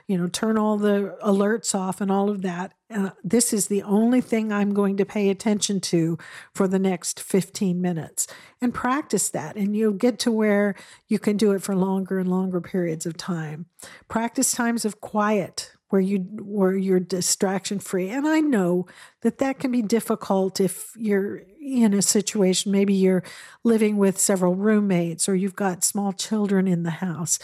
you 0.07 0.17
know, 0.17 0.27
turn 0.27 0.57
all 0.57 0.77
the 0.77 1.17
alerts 1.23 1.75
off 1.75 2.01
and 2.01 2.11
all 2.11 2.29
of 2.29 2.41
that. 2.43 2.73
Uh, 2.93 3.11
this 3.23 3.53
is 3.53 3.67
the 3.67 3.83
only 3.83 4.21
thing 4.21 4.51
I'm 4.51 4.73
going 4.73 4.97
to 4.97 5.05
pay 5.05 5.29
attention 5.29 5.79
to 5.81 6.17
for 6.53 6.67
the 6.67 6.79
next 6.79 7.19
15 7.19 7.81
minutes 7.81 8.27
and 8.61 8.73
practice 8.73 9.29
that. 9.29 9.55
And 9.55 9.75
you'll 9.75 9.93
get 9.93 10.19
to 10.19 10.31
where 10.31 10.75
you 11.07 11.19
can 11.19 11.37
do 11.37 11.51
it 11.51 11.61
for 11.61 11.75
longer 11.75 12.19
and 12.19 12.29
longer 12.29 12.61
periods 12.61 13.05
of 13.05 13.17
time. 13.17 13.65
Practice 14.07 14.51
times 14.51 14.85
of 14.85 15.01
quiet 15.01 15.73
where 15.89 16.01
you 16.01 16.19
where 16.41 16.75
you're 16.75 16.99
distraction 16.99 17.79
free 17.79 18.09
and 18.09 18.27
i 18.27 18.39
know 18.39 18.85
that 19.21 19.39
that 19.39 19.59
can 19.59 19.71
be 19.71 19.81
difficult 19.81 20.59
if 20.59 20.91
you're 20.95 21.41
in 21.75 21.93
a 21.93 22.01
situation 22.01 22.71
maybe 22.71 22.93
you're 22.93 23.23
living 23.63 23.97
with 23.97 24.19
several 24.19 24.55
roommates 24.55 25.29
or 25.29 25.35
you've 25.35 25.55
got 25.55 25.83
small 25.83 26.11
children 26.11 26.67
in 26.67 26.83
the 26.83 26.89
house 26.89 27.39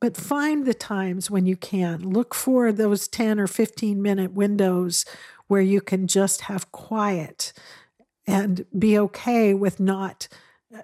but 0.00 0.16
find 0.16 0.66
the 0.66 0.74
times 0.74 1.30
when 1.30 1.46
you 1.46 1.56
can. 1.56 2.10
Look 2.10 2.34
for 2.34 2.70
those 2.72 3.08
10 3.08 3.40
or 3.40 3.46
15 3.46 4.00
minute 4.00 4.32
windows 4.32 5.04
where 5.48 5.62
you 5.62 5.80
can 5.80 6.06
just 6.06 6.42
have 6.42 6.70
quiet 6.72 7.52
and 8.26 8.66
be 8.76 8.98
okay 8.98 9.54
with 9.54 9.80
not 9.80 10.28
uh, 10.74 10.82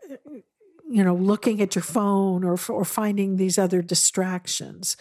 you 0.88 1.02
know 1.02 1.14
looking 1.14 1.60
at 1.60 1.74
your 1.74 1.82
phone 1.82 2.44
or 2.44 2.58
or 2.68 2.84
finding 2.84 3.36
these 3.36 3.58
other 3.58 3.82
distractions 3.82 4.96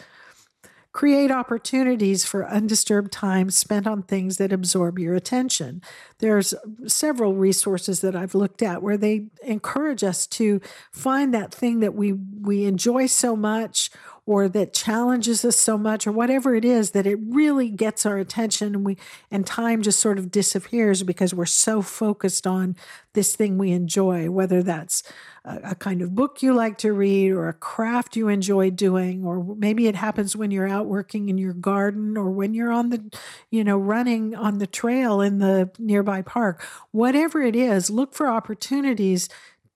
Create 0.92 1.30
opportunities 1.30 2.24
for 2.24 2.46
undisturbed 2.46 3.10
time 3.10 3.48
spent 3.48 3.86
on 3.86 4.02
things 4.02 4.36
that 4.36 4.52
absorb 4.52 4.98
your 4.98 5.14
attention. 5.14 5.80
There's 6.18 6.52
several 6.86 7.34
resources 7.34 8.00
that 8.00 8.14
I've 8.14 8.34
looked 8.34 8.60
at 8.62 8.82
where 8.82 8.98
they 8.98 9.28
encourage 9.42 10.04
us 10.04 10.26
to 10.28 10.60
find 10.90 11.32
that 11.32 11.52
thing 11.52 11.80
that 11.80 11.94
we 11.94 12.12
we 12.12 12.64
enjoy 12.64 13.06
so 13.06 13.34
much 13.34 13.90
or 14.24 14.48
that 14.48 14.72
challenges 14.72 15.44
us 15.44 15.56
so 15.56 15.76
much 15.76 16.06
or 16.06 16.12
whatever 16.12 16.54
it 16.54 16.64
is 16.64 16.92
that 16.92 17.06
it 17.06 17.18
really 17.28 17.68
gets 17.68 18.06
our 18.06 18.18
attention 18.18 18.74
and 18.74 18.86
we 18.86 18.96
and 19.30 19.46
time 19.46 19.82
just 19.82 19.98
sort 19.98 20.18
of 20.18 20.30
disappears 20.30 21.02
because 21.02 21.34
we're 21.34 21.44
so 21.44 21.82
focused 21.82 22.46
on 22.46 22.76
this 23.14 23.34
thing 23.34 23.58
we 23.58 23.72
enjoy 23.72 24.30
whether 24.30 24.62
that's 24.62 25.02
a, 25.44 25.58
a 25.70 25.74
kind 25.74 26.00
of 26.02 26.14
book 26.14 26.40
you 26.42 26.54
like 26.54 26.78
to 26.78 26.92
read 26.92 27.32
or 27.32 27.48
a 27.48 27.52
craft 27.52 28.16
you 28.16 28.28
enjoy 28.28 28.70
doing 28.70 29.24
or 29.24 29.42
maybe 29.56 29.88
it 29.88 29.96
happens 29.96 30.36
when 30.36 30.50
you're 30.52 30.68
out 30.68 30.86
working 30.86 31.28
in 31.28 31.36
your 31.36 31.54
garden 31.54 32.16
or 32.16 32.30
when 32.30 32.54
you're 32.54 32.72
on 32.72 32.90
the 32.90 33.02
you 33.50 33.64
know 33.64 33.76
running 33.76 34.34
on 34.34 34.58
the 34.58 34.66
trail 34.66 35.20
in 35.20 35.38
the 35.38 35.70
nearby 35.78 36.22
park. 36.22 36.62
Whatever 36.92 37.42
it 37.42 37.56
is 37.56 37.90
look 37.90 38.14
for 38.14 38.28
opportunities 38.28 39.28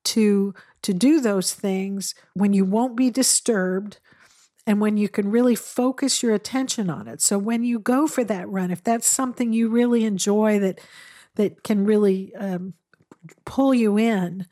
to 0.05 0.55
to 0.83 0.95
do 0.95 1.21
those 1.21 1.53
things 1.53 2.15
when 2.35 2.53
you 2.53 2.65
won't 2.65 2.97
be 2.97 3.11
disturbed 3.11 3.99
and 4.67 4.81
when 4.81 4.97
you 4.97 5.09
can 5.09 5.31
really 5.31 5.55
focus 5.55 6.23
your 6.23 6.35
attention 6.35 6.91
on 6.91 7.07
it. 7.07 7.23
So 7.23 7.39
when 7.39 7.63
you 7.63 7.79
go 7.79 8.07
for 8.07 8.25
that 8.25 8.49
run, 8.49 8.71
if 8.71 8.83
that's 8.83 9.07
something 9.07 9.53
you 9.53 9.69
really 9.69 10.05
enjoy 10.05 10.59
that 10.59 10.81
that 11.37 11.63
can 11.63 11.85
really 11.85 12.35
um, 12.35 12.75
pull 13.45 13.75
you 13.75 13.99
in, 13.99 14.47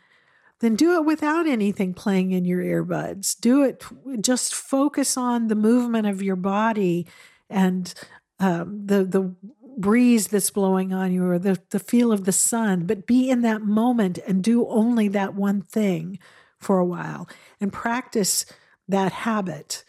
then 0.61 0.77
do 0.77 0.95
it 0.95 1.05
without 1.05 1.47
anything 1.47 1.95
playing 1.95 2.31
in 2.31 2.45
your 2.45 2.63
earbuds. 2.63 3.39
Do 3.39 3.65
it 3.65 3.83
just 4.21 4.55
focus 4.55 5.17
on 5.17 5.49
the 5.49 5.55
movement 5.55 6.07
of 6.07 6.23
your 6.23 6.37
body 6.37 7.07
and 7.51 7.93
um, 8.39 8.87
the 8.87 9.05
the 9.05 9.35
breeze 9.77 10.29
that's 10.29 10.51
blowing 10.51 10.93
on 10.93 11.13
you 11.13 11.27
or 11.27 11.39
the, 11.39 11.61
the 11.71 11.81
feel 11.81 12.13
of 12.13 12.25
the 12.25 12.33
sun, 12.33 12.87
but 12.87 13.07
be 13.07 13.29
in 13.29 13.43
that 13.43 13.63
moment 13.63 14.19
and 14.27 14.45
do 14.45 14.69
only 14.69 15.09
that 15.09 15.35
one 15.35 15.61
thing 15.61 16.19
for 16.61 16.79
a 16.79 16.85
while 16.85 17.29
and 17.61 17.73
practice 17.73 18.47
that 18.87 19.11
habit 19.11 19.85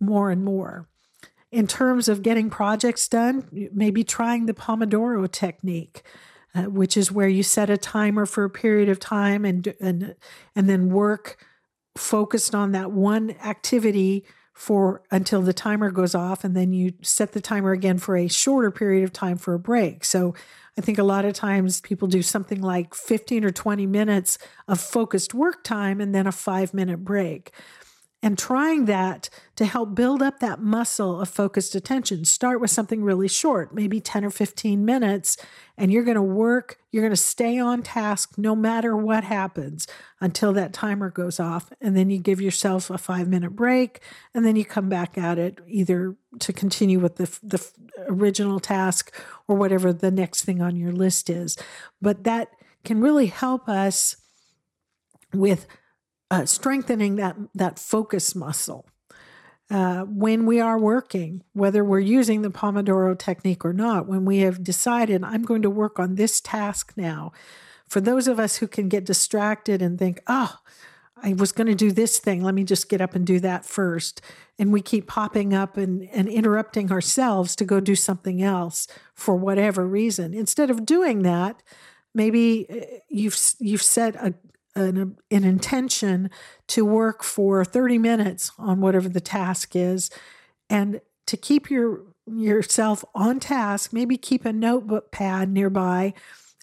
more 0.00 0.30
and 0.30 0.44
more. 0.44 0.88
In 1.52 1.66
terms 1.66 2.08
of 2.08 2.22
getting 2.22 2.48
projects 2.48 3.08
done, 3.08 3.68
maybe 3.72 4.04
trying 4.04 4.46
the 4.46 4.54
Pomodoro 4.54 5.30
technique, 5.30 6.02
uh, 6.54 6.62
which 6.64 6.96
is 6.96 7.12
where 7.12 7.28
you 7.28 7.42
set 7.42 7.70
a 7.70 7.76
timer 7.76 8.26
for 8.26 8.44
a 8.44 8.50
period 8.50 8.88
of 8.88 9.00
time 9.00 9.44
and 9.44 9.74
and 9.80 10.14
and 10.54 10.68
then 10.68 10.90
work 10.90 11.44
focused 11.96 12.54
on 12.54 12.72
that 12.72 12.92
one 12.92 13.30
activity 13.44 14.24
for 14.54 15.02
until 15.10 15.42
the 15.42 15.52
timer 15.52 15.90
goes 15.90 16.14
off 16.14 16.44
and 16.44 16.56
then 16.56 16.72
you 16.72 16.92
set 17.02 17.32
the 17.32 17.40
timer 17.40 17.72
again 17.72 17.98
for 17.98 18.16
a 18.16 18.28
shorter 18.28 18.70
period 18.70 19.02
of 19.04 19.12
time 19.12 19.36
for 19.36 19.54
a 19.54 19.58
break. 19.58 20.04
So 20.04 20.34
I 20.76 20.82
think 20.82 20.98
a 20.98 21.02
lot 21.02 21.24
of 21.24 21.34
times 21.34 21.80
people 21.80 22.08
do 22.08 22.22
something 22.22 22.60
like 22.60 22.94
15 22.94 23.44
or 23.44 23.50
20 23.50 23.86
minutes 23.86 24.38
of 24.68 24.80
focused 24.80 25.34
work 25.34 25.64
time 25.64 26.00
and 26.00 26.14
then 26.14 26.26
a 26.26 26.32
5 26.32 26.74
minute 26.74 27.04
break 27.04 27.52
and 28.22 28.38
trying 28.38 28.84
that 28.84 29.30
to 29.56 29.64
help 29.64 29.94
build 29.94 30.22
up 30.22 30.40
that 30.40 30.60
muscle 30.60 31.20
of 31.20 31.28
focused 31.28 31.74
attention. 31.74 32.24
Start 32.24 32.60
with 32.60 32.70
something 32.70 33.02
really 33.02 33.28
short, 33.28 33.74
maybe 33.74 34.00
10 34.00 34.24
or 34.24 34.30
15 34.30 34.84
minutes, 34.84 35.38
and 35.78 35.90
you're 35.90 36.04
going 36.04 36.16
to 36.16 36.22
work, 36.22 36.76
you're 36.90 37.02
going 37.02 37.12
to 37.12 37.16
stay 37.16 37.58
on 37.58 37.82
task 37.82 38.34
no 38.36 38.54
matter 38.54 38.94
what 38.94 39.24
happens 39.24 39.86
until 40.20 40.52
that 40.52 40.74
timer 40.74 41.08
goes 41.08 41.40
off. 41.40 41.72
And 41.80 41.96
then 41.96 42.10
you 42.10 42.18
give 42.18 42.40
yourself 42.40 42.90
a 42.90 42.98
five 42.98 43.26
minute 43.26 43.56
break, 43.56 44.00
and 44.34 44.44
then 44.44 44.56
you 44.56 44.64
come 44.66 44.90
back 44.90 45.16
at 45.16 45.38
it 45.38 45.58
either 45.66 46.14
to 46.40 46.52
continue 46.52 46.98
with 46.98 47.16
the, 47.16 47.38
the 47.42 47.66
original 48.08 48.60
task 48.60 49.14
or 49.48 49.56
whatever 49.56 49.92
the 49.92 50.10
next 50.10 50.44
thing 50.44 50.60
on 50.60 50.76
your 50.76 50.92
list 50.92 51.30
is. 51.30 51.56
But 52.02 52.24
that 52.24 52.50
can 52.84 53.00
really 53.00 53.26
help 53.26 53.68
us 53.68 54.16
with 55.32 55.66
uh, 56.30 56.46
strengthening 56.46 57.16
that 57.16 57.36
that 57.54 57.78
focus 57.78 58.34
muscle. 58.34 58.86
Uh, 59.70 60.02
when 60.02 60.46
we 60.46 60.58
are 60.58 60.78
working, 60.78 61.44
whether 61.52 61.84
we're 61.84 62.00
using 62.00 62.42
the 62.42 62.50
Pomodoro 62.50 63.16
technique 63.16 63.64
or 63.64 63.72
not, 63.72 64.08
when 64.08 64.24
we 64.24 64.38
have 64.38 64.64
decided, 64.64 65.22
I'm 65.22 65.44
going 65.44 65.62
to 65.62 65.70
work 65.70 66.00
on 66.00 66.16
this 66.16 66.40
task 66.40 66.92
now, 66.96 67.30
for 67.86 68.00
those 68.00 68.26
of 68.26 68.40
us 68.40 68.56
who 68.56 68.66
can 68.66 68.88
get 68.88 69.04
distracted 69.04 69.80
and 69.80 69.96
think, 69.96 70.20
oh, 70.26 70.58
I 71.22 71.34
was 71.34 71.52
going 71.52 71.66
to 71.68 71.74
do 71.74 71.92
this 71.92 72.18
thing, 72.18 72.42
let 72.42 72.54
me 72.54 72.64
just 72.64 72.88
get 72.88 73.00
up 73.00 73.14
and 73.14 73.26
do 73.26 73.38
that 73.40 73.64
first. 73.64 74.20
And 74.58 74.72
we 74.72 74.80
keep 74.80 75.06
popping 75.06 75.54
up 75.54 75.76
and, 75.76 76.08
and 76.12 76.28
interrupting 76.28 76.90
ourselves 76.90 77.54
to 77.56 77.64
go 77.64 77.78
do 77.78 77.94
something 77.94 78.42
else 78.42 78.88
for 79.14 79.36
whatever 79.36 79.86
reason. 79.86 80.34
Instead 80.34 80.70
of 80.70 80.84
doing 80.84 81.22
that, 81.22 81.62
maybe 82.14 82.66
uh, 82.68 82.98
you've 83.08 83.38
you've 83.58 83.82
set 83.82 84.16
a, 84.16 84.34
an, 84.74 85.16
an 85.30 85.44
intention 85.44 86.30
to 86.68 86.84
work 86.84 87.22
for 87.22 87.64
30 87.64 87.98
minutes 87.98 88.52
on 88.58 88.80
whatever 88.80 89.08
the 89.08 89.20
task 89.20 89.74
is. 89.74 90.10
And 90.68 91.00
to 91.26 91.36
keep 91.36 91.70
your 91.70 92.02
yourself 92.26 93.04
on 93.14 93.40
task 93.40 93.92
maybe 93.92 94.16
keep 94.16 94.44
a 94.44 94.52
notebook 94.52 95.10
pad 95.10 95.50
nearby 95.50 96.14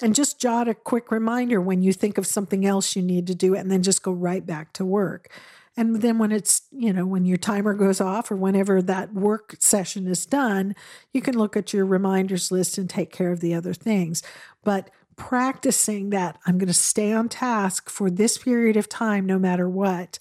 and 0.01 0.15
just 0.15 0.39
jot 0.39 0.67
a 0.67 0.73
quick 0.73 1.11
reminder 1.11 1.59
when 1.59 1.81
you 1.81 1.91
think 1.91 2.17
of 2.17 2.27
something 2.27 2.65
else 2.65 2.95
you 2.95 3.01
need 3.01 3.27
to 3.27 3.35
do 3.35 3.55
and 3.55 3.71
then 3.71 3.81
just 3.81 4.03
go 4.03 4.11
right 4.11 4.45
back 4.45 4.71
to 4.73 4.85
work. 4.85 5.31
And 5.75 6.01
then 6.01 6.17
when 6.17 6.31
it's 6.31 6.63
you 6.71 6.93
know 6.93 7.05
when 7.05 7.25
your 7.25 7.37
timer 7.37 7.73
goes 7.73 8.01
off 8.01 8.31
or 8.31 8.35
whenever 8.35 8.81
that 8.81 9.13
work 9.13 9.55
session 9.59 10.07
is 10.07 10.25
done 10.25 10.75
you 11.13 11.21
can 11.21 11.37
look 11.37 11.55
at 11.55 11.73
your 11.73 11.85
reminders 11.85 12.51
list 12.51 12.77
and 12.77 12.89
take 12.89 13.11
care 13.11 13.31
of 13.31 13.39
the 13.39 13.53
other 13.53 13.73
things. 13.73 14.23
But 14.63 14.89
practicing 15.17 16.11
that 16.11 16.37
I'm 16.45 16.57
going 16.57 16.67
to 16.67 16.73
stay 16.73 17.11
on 17.11 17.27
task 17.27 17.89
for 17.89 18.09
this 18.09 18.37
period 18.37 18.77
of 18.77 18.87
time, 18.87 19.25
no 19.25 19.37
matter 19.37 19.67
what, 19.67 20.17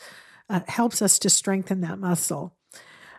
uh, 0.51 0.61
helps 0.67 1.01
us 1.01 1.19
to 1.21 1.31
strengthen 1.31 1.83
that 1.83 1.99
muscle. 1.99 2.55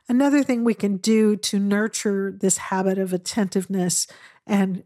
Another 0.10 0.44
thing 0.44 0.64
we 0.64 0.74
can 0.74 0.98
do 0.98 1.36
to 1.38 1.60
nurture 1.60 2.34
this 2.38 2.58
habit 2.58 2.98
of 2.98 3.14
attentiveness 3.14 4.08
and 4.46 4.84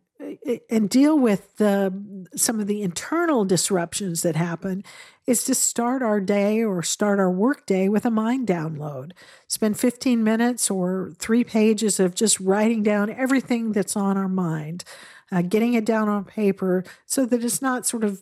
and 0.70 0.88
deal 0.88 1.18
with 1.18 1.58
the 1.58 1.92
some 2.36 2.60
of 2.60 2.68
the 2.68 2.84
internal 2.84 3.44
disruptions 3.44 4.22
that 4.22 4.36
happen 4.36 4.84
is 5.26 5.44
to 5.44 5.56
start 5.56 6.04
our 6.04 6.20
day 6.20 6.64
or 6.64 6.84
start 6.84 7.20
our 7.20 7.32
work 7.32 7.66
day 7.66 7.90
with 7.90 8.06
a 8.06 8.12
mind 8.12 8.48
download. 8.48 9.12
Spend 9.48 9.80
15 9.80 10.24
minutes 10.24 10.70
or 10.70 11.12
3 11.18 11.44
pages 11.44 12.00
of 12.00 12.14
just 12.14 12.40
writing 12.40 12.84
down 12.84 13.10
everything 13.10 13.72
that's 13.72 13.96
on 13.96 14.16
our 14.16 14.30
mind 14.30 14.84
uh, 15.32 15.42
getting 15.42 15.74
it 15.74 15.86
down 15.86 16.10
on 16.10 16.26
paper 16.26 16.84
so 17.06 17.26
that 17.26 17.44
it's 17.44 17.62
not 17.62 17.86
sort 17.86 18.04
of 18.04 18.22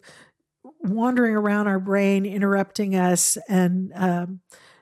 wandering 0.81 1.35
around 1.35 1.67
our 1.67 1.79
brain, 1.79 2.25
interrupting 2.25 2.95
us 2.95 3.37
and 3.47 3.91
um, 3.95 4.41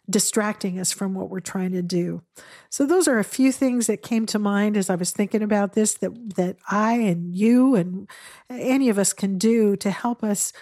distracting 0.10 0.80
us 0.80 0.92
from 0.92 1.14
what 1.14 1.30
we're 1.30 1.40
trying 1.40 1.72
to 1.72 1.82
do. 1.82 2.22
So 2.70 2.86
those 2.86 3.08
are 3.08 3.20
a 3.20 3.24
few 3.24 3.52
things 3.52 3.88
that 3.88 4.02
came 4.02 4.26
to 4.28 4.40
mind 4.40 4.78
as 4.78 4.90
I 4.90 4.96
was 4.96 5.12
thinking 5.12 5.44
about 5.44 5.74
this 5.74 5.94
that 5.96 6.36
that 6.36 6.58
I 6.70 6.94
and 6.94 7.36
you 7.36 7.76
and 7.76 8.10
any 8.50 8.90
of 8.90 8.98
us 8.98 9.14
can 9.14 9.38
do 9.38 9.76
to 9.78 9.92
help 9.92 10.24
us 10.24 10.54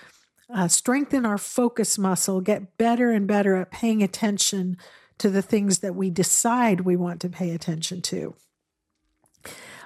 uh, 0.54 0.68
strengthen 0.68 1.26
our 1.26 1.38
focus 1.38 1.98
muscle, 1.98 2.42
get 2.42 2.78
better 2.78 3.12
and 3.12 3.28
better 3.28 3.56
at 3.56 3.72
paying 3.72 4.04
attention 4.04 4.78
to 5.18 5.30
the 5.30 5.42
things 5.42 5.80
that 5.80 5.96
we 5.96 6.10
decide 6.10 6.82
we 6.82 6.96
want 6.96 7.22
to 7.22 7.30
pay 7.30 7.52
attention 7.52 8.02
to. 8.02 8.36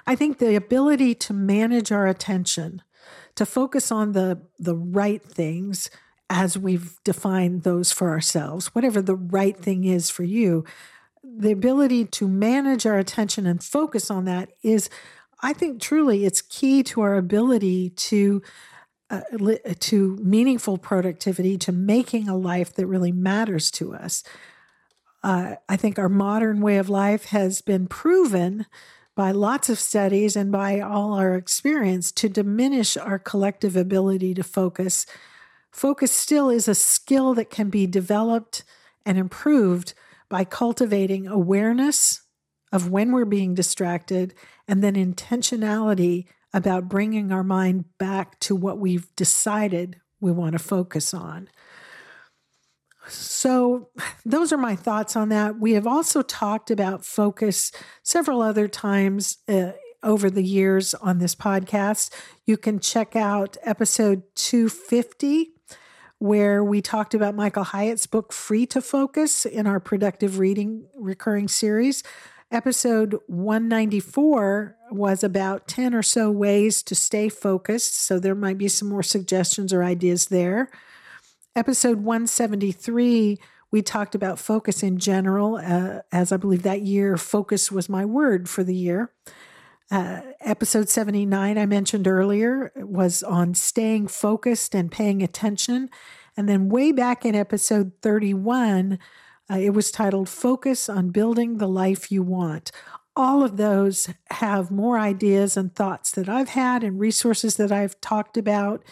I 0.06 0.14
think 0.14 0.38
the 0.38 0.56
ability 0.56 1.14
to 1.16 1.32
manage 1.32 1.92
our 1.92 2.06
attention, 2.06 2.82
to 3.34 3.46
focus 3.46 3.90
on 3.90 4.12
the, 4.12 4.40
the 4.58 4.76
right 4.76 5.22
things 5.22 5.90
as 6.28 6.56
we've 6.56 6.98
defined 7.04 7.62
those 7.62 7.90
for 7.92 8.10
ourselves, 8.10 8.68
whatever 8.68 9.02
the 9.02 9.16
right 9.16 9.56
thing 9.56 9.84
is 9.84 10.10
for 10.10 10.22
you, 10.22 10.64
the 11.22 11.50
ability 11.50 12.04
to 12.04 12.28
manage 12.28 12.86
our 12.86 12.98
attention 12.98 13.46
and 13.46 13.62
focus 13.62 14.10
on 14.10 14.24
that 14.24 14.50
is, 14.62 14.88
I 15.42 15.52
think, 15.52 15.80
truly 15.80 16.24
it's 16.24 16.40
key 16.40 16.82
to 16.84 17.00
our 17.02 17.16
ability 17.16 17.90
to. 17.90 18.42
Uh, 19.12 19.22
to 19.80 20.16
meaningful 20.22 20.78
productivity, 20.78 21.58
to 21.58 21.72
making 21.72 22.28
a 22.28 22.36
life 22.36 22.72
that 22.74 22.86
really 22.86 23.10
matters 23.10 23.68
to 23.72 23.92
us. 23.92 24.22
Uh, 25.24 25.56
I 25.68 25.76
think 25.76 25.98
our 25.98 26.08
modern 26.08 26.60
way 26.60 26.76
of 26.76 26.88
life 26.88 27.24
has 27.24 27.60
been 27.60 27.88
proven 27.88 28.66
by 29.20 29.32
lots 29.32 29.68
of 29.68 29.78
studies 29.78 30.34
and 30.34 30.50
by 30.50 30.80
all 30.80 31.12
our 31.12 31.34
experience 31.34 32.10
to 32.10 32.26
diminish 32.26 32.96
our 32.96 33.18
collective 33.18 33.76
ability 33.76 34.32
to 34.32 34.42
focus. 34.42 35.04
Focus 35.70 36.10
still 36.10 36.48
is 36.48 36.66
a 36.66 36.74
skill 36.74 37.34
that 37.34 37.50
can 37.50 37.68
be 37.68 37.86
developed 37.86 38.64
and 39.04 39.18
improved 39.18 39.92
by 40.30 40.42
cultivating 40.42 41.26
awareness 41.26 42.22
of 42.72 42.90
when 42.90 43.12
we're 43.12 43.26
being 43.26 43.54
distracted 43.54 44.32
and 44.66 44.82
then 44.82 44.94
intentionality 44.94 46.24
about 46.54 46.88
bringing 46.88 47.30
our 47.30 47.44
mind 47.44 47.84
back 47.98 48.40
to 48.40 48.56
what 48.56 48.78
we've 48.78 49.14
decided 49.16 50.00
we 50.18 50.32
want 50.32 50.52
to 50.52 50.58
focus 50.58 51.12
on. 51.12 51.50
So, 53.10 53.88
those 54.24 54.52
are 54.52 54.58
my 54.58 54.76
thoughts 54.76 55.16
on 55.16 55.28
that. 55.30 55.58
We 55.58 55.72
have 55.72 55.86
also 55.86 56.22
talked 56.22 56.70
about 56.70 57.04
focus 57.04 57.72
several 58.02 58.40
other 58.40 58.68
times 58.68 59.38
uh, 59.48 59.72
over 60.02 60.30
the 60.30 60.44
years 60.44 60.94
on 60.94 61.18
this 61.18 61.34
podcast. 61.34 62.12
You 62.46 62.56
can 62.56 62.78
check 62.78 63.16
out 63.16 63.56
episode 63.62 64.22
250, 64.36 65.52
where 66.18 66.62
we 66.62 66.80
talked 66.80 67.14
about 67.14 67.34
Michael 67.34 67.64
Hyatt's 67.64 68.06
book, 68.06 68.32
Free 68.32 68.66
to 68.66 68.80
Focus, 68.80 69.44
in 69.44 69.66
our 69.66 69.80
productive 69.80 70.38
reading 70.38 70.86
recurring 70.96 71.48
series. 71.48 72.02
Episode 72.52 73.16
194 73.26 74.76
was 74.90 75.22
about 75.22 75.68
10 75.68 75.94
or 75.94 76.02
so 76.02 76.30
ways 76.30 76.82
to 76.82 76.94
stay 76.94 77.28
focused. 77.28 77.96
So, 77.96 78.18
there 78.18 78.34
might 78.34 78.58
be 78.58 78.68
some 78.68 78.88
more 78.88 79.02
suggestions 79.02 79.72
or 79.72 79.82
ideas 79.82 80.26
there. 80.26 80.70
Episode 81.56 82.04
173, 82.04 83.36
we 83.72 83.82
talked 83.82 84.14
about 84.14 84.38
focus 84.38 84.84
in 84.84 84.98
general, 84.98 85.56
uh, 85.56 86.02
as 86.12 86.30
I 86.30 86.36
believe 86.36 86.62
that 86.62 86.82
year, 86.82 87.16
focus 87.16 87.72
was 87.72 87.88
my 87.88 88.04
word 88.04 88.48
for 88.48 88.62
the 88.62 88.74
year. 88.74 89.12
Uh, 89.90 90.20
episode 90.40 90.88
79, 90.88 91.58
I 91.58 91.66
mentioned 91.66 92.06
earlier, 92.06 92.70
was 92.76 93.24
on 93.24 93.54
staying 93.54 94.06
focused 94.06 94.76
and 94.76 94.92
paying 94.92 95.24
attention. 95.24 95.90
And 96.36 96.48
then 96.48 96.68
way 96.68 96.92
back 96.92 97.24
in 97.24 97.34
episode 97.34 97.92
31, 98.00 99.00
uh, 99.50 99.56
it 99.56 99.70
was 99.70 99.90
titled 99.90 100.28
Focus 100.28 100.88
on 100.88 101.10
Building 101.10 101.56
the 101.56 101.66
Life 101.66 102.12
You 102.12 102.22
Want. 102.22 102.70
All 103.16 103.42
of 103.44 103.56
those 103.56 104.08
have 104.30 104.70
more 104.70 104.98
ideas 104.98 105.56
and 105.56 105.74
thoughts 105.74 106.10
that 106.12 106.28
I've 106.28 106.50
had 106.50 106.84
and 106.84 107.00
resources 107.00 107.56
that 107.56 107.72
I've 107.72 108.00
talked 108.00 108.36
about 108.36 108.82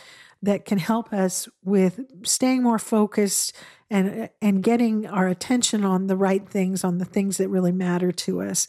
that 0.42 0.64
can 0.64 0.78
help 0.78 1.12
us 1.12 1.48
with 1.64 2.00
staying 2.24 2.62
more 2.62 2.78
focused 2.78 3.54
and 3.90 4.28
and 4.42 4.62
getting 4.62 5.06
our 5.06 5.28
attention 5.28 5.84
on 5.84 6.06
the 6.06 6.16
right 6.16 6.48
things 6.48 6.84
on 6.84 6.98
the 6.98 7.04
things 7.04 7.38
that 7.38 7.48
really 7.48 7.72
matter 7.72 8.12
to 8.12 8.42
us. 8.42 8.68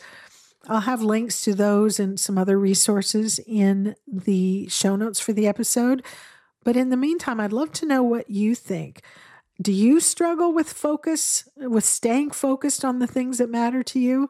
I'll 0.67 0.81
have 0.81 1.01
links 1.01 1.41
to 1.41 1.53
those 1.53 1.99
and 1.99 2.19
some 2.19 2.37
other 2.37 2.59
resources 2.59 3.39
in 3.45 3.95
the 4.07 4.67
show 4.69 4.95
notes 4.95 5.19
for 5.19 5.33
the 5.33 5.47
episode. 5.47 6.03
But 6.63 6.75
in 6.75 6.89
the 6.89 6.97
meantime, 6.97 7.39
I'd 7.39 7.53
love 7.53 7.71
to 7.73 7.85
know 7.85 8.03
what 8.03 8.29
you 8.29 8.55
think. 8.55 9.01
Do 9.61 9.71
you 9.71 9.99
struggle 9.99 10.53
with 10.53 10.71
focus, 10.71 11.47
with 11.57 11.85
staying 11.85 12.31
focused 12.31 12.85
on 12.85 12.99
the 12.99 13.07
things 13.07 13.39
that 13.39 13.49
matter 13.49 13.83
to 13.83 13.99
you? 13.99 14.29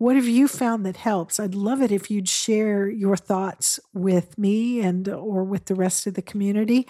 What 0.00 0.16
have 0.16 0.26
you 0.26 0.48
found 0.48 0.86
that 0.86 0.96
helps? 0.96 1.38
I'd 1.38 1.54
love 1.54 1.82
it 1.82 1.92
if 1.92 2.10
you'd 2.10 2.26
share 2.26 2.88
your 2.88 3.18
thoughts 3.18 3.78
with 3.92 4.38
me 4.38 4.80
and 4.80 5.06
or 5.06 5.44
with 5.44 5.66
the 5.66 5.74
rest 5.74 6.06
of 6.06 6.14
the 6.14 6.22
community. 6.22 6.88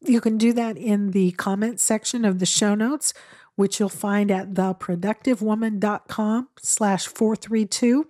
You 0.00 0.20
can 0.20 0.36
do 0.36 0.52
that 0.54 0.76
in 0.76 1.12
the 1.12 1.30
comments 1.30 1.84
section 1.84 2.24
of 2.24 2.40
the 2.40 2.46
show 2.46 2.74
notes, 2.74 3.14
which 3.54 3.78
you'll 3.78 3.88
find 3.88 4.32
at 4.32 4.54
theproductivewoman.com 4.54 6.48
slash 6.58 7.06
432, 7.06 8.08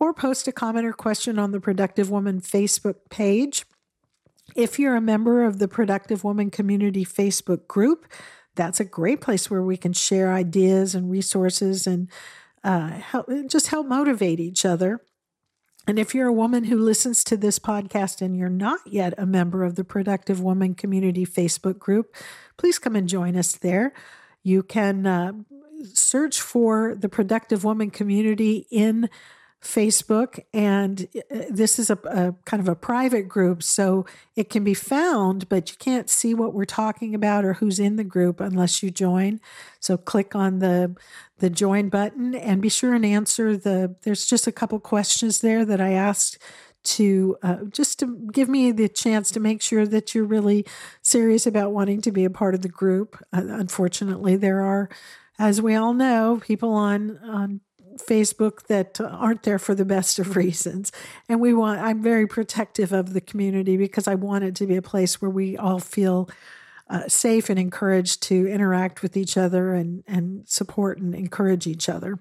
or 0.00 0.14
post 0.14 0.48
a 0.48 0.52
comment 0.52 0.86
or 0.86 0.94
question 0.94 1.38
on 1.38 1.50
the 1.50 1.60
Productive 1.60 2.08
Woman 2.08 2.40
Facebook 2.40 3.10
page. 3.10 3.66
If 4.56 4.78
you're 4.78 4.96
a 4.96 5.02
member 5.02 5.44
of 5.44 5.58
the 5.58 5.68
Productive 5.68 6.24
Woman 6.24 6.50
Community 6.50 7.04
Facebook 7.04 7.68
group, 7.68 8.06
that's 8.54 8.80
a 8.80 8.84
great 8.86 9.20
place 9.20 9.50
where 9.50 9.62
we 9.62 9.76
can 9.76 9.92
share 9.92 10.32
ideas 10.32 10.94
and 10.94 11.10
resources 11.10 11.86
and 11.86 12.08
uh, 12.68 12.88
help, 12.88 13.28
just 13.46 13.68
help 13.68 13.86
motivate 13.86 14.38
each 14.38 14.66
other. 14.66 15.00
And 15.86 15.98
if 15.98 16.14
you're 16.14 16.28
a 16.28 16.32
woman 16.34 16.64
who 16.64 16.76
listens 16.76 17.24
to 17.24 17.36
this 17.38 17.58
podcast 17.58 18.20
and 18.20 18.36
you're 18.36 18.50
not 18.50 18.80
yet 18.84 19.14
a 19.16 19.24
member 19.24 19.64
of 19.64 19.74
the 19.74 19.84
Productive 19.84 20.38
Woman 20.42 20.74
Community 20.74 21.24
Facebook 21.24 21.78
group, 21.78 22.14
please 22.58 22.78
come 22.78 22.94
and 22.94 23.08
join 23.08 23.36
us 23.36 23.52
there. 23.52 23.94
You 24.42 24.62
can 24.62 25.06
uh, 25.06 25.32
search 25.94 26.42
for 26.42 26.94
the 26.94 27.08
Productive 27.08 27.64
Woman 27.64 27.90
Community 27.90 28.66
in 28.70 29.08
Facebook, 29.62 30.40
and 30.54 31.08
uh, 31.16 31.42
this 31.50 31.78
is 31.78 31.90
a, 31.90 31.98
a, 32.04 32.34
kind 32.44 32.60
of 32.60 32.68
a 32.68 32.76
private 32.76 33.28
group, 33.28 33.62
so 33.62 34.06
it 34.36 34.48
can 34.50 34.62
be 34.62 34.74
found, 34.74 35.48
but 35.48 35.70
you 35.70 35.76
can't 35.78 36.08
see 36.08 36.32
what 36.32 36.54
we're 36.54 36.64
talking 36.64 37.14
about 37.14 37.44
or 37.44 37.54
who's 37.54 37.80
in 37.80 37.96
the 37.96 38.04
group 38.04 38.40
unless 38.40 38.82
you 38.82 38.90
join. 38.90 39.40
So 39.80 39.96
click 39.96 40.34
on 40.34 40.60
the 40.60 40.94
the 41.38 41.50
join 41.50 41.88
button 41.88 42.34
and 42.34 42.60
be 42.60 42.68
sure 42.68 42.94
and 42.94 43.04
answer 43.04 43.56
the. 43.56 43.96
There's 44.02 44.26
just 44.26 44.46
a 44.46 44.52
couple 44.52 44.78
questions 44.78 45.40
there 45.40 45.64
that 45.64 45.80
I 45.80 45.92
asked 45.92 46.38
to 46.84 47.36
uh, 47.42 47.64
just 47.70 47.98
to 47.98 48.28
give 48.32 48.48
me 48.48 48.70
the 48.70 48.88
chance 48.88 49.30
to 49.32 49.40
make 49.40 49.60
sure 49.60 49.86
that 49.86 50.14
you're 50.14 50.24
really 50.24 50.64
serious 51.02 51.46
about 51.46 51.72
wanting 51.72 52.00
to 52.02 52.12
be 52.12 52.24
a 52.24 52.30
part 52.30 52.54
of 52.54 52.62
the 52.62 52.68
group. 52.68 53.16
Uh, 53.32 53.42
unfortunately, 53.48 54.36
there 54.36 54.62
are, 54.62 54.88
as 55.38 55.60
we 55.60 55.74
all 55.74 55.94
know, 55.94 56.40
people 56.42 56.72
on 56.72 57.18
on 57.18 57.60
Facebook 57.98 58.66
that 58.66 59.00
aren't 59.00 59.42
there 59.42 59.58
for 59.58 59.74
the 59.74 59.84
best 59.84 60.18
of 60.18 60.36
reasons. 60.36 60.92
And 61.28 61.40
we 61.40 61.54
want, 61.54 61.80
I'm 61.80 62.02
very 62.02 62.26
protective 62.26 62.92
of 62.92 63.12
the 63.12 63.20
community 63.20 63.76
because 63.76 64.08
I 64.08 64.14
want 64.14 64.44
it 64.44 64.54
to 64.56 64.66
be 64.66 64.76
a 64.76 64.82
place 64.82 65.20
where 65.20 65.30
we 65.30 65.56
all 65.56 65.80
feel 65.80 66.28
uh, 66.90 67.06
safe 67.06 67.50
and 67.50 67.58
encouraged 67.58 68.22
to 68.22 68.46
interact 68.46 69.02
with 69.02 69.16
each 69.16 69.36
other 69.36 69.74
and, 69.74 70.02
and 70.06 70.48
support 70.48 70.98
and 70.98 71.14
encourage 71.14 71.66
each 71.66 71.88
other. 71.88 72.18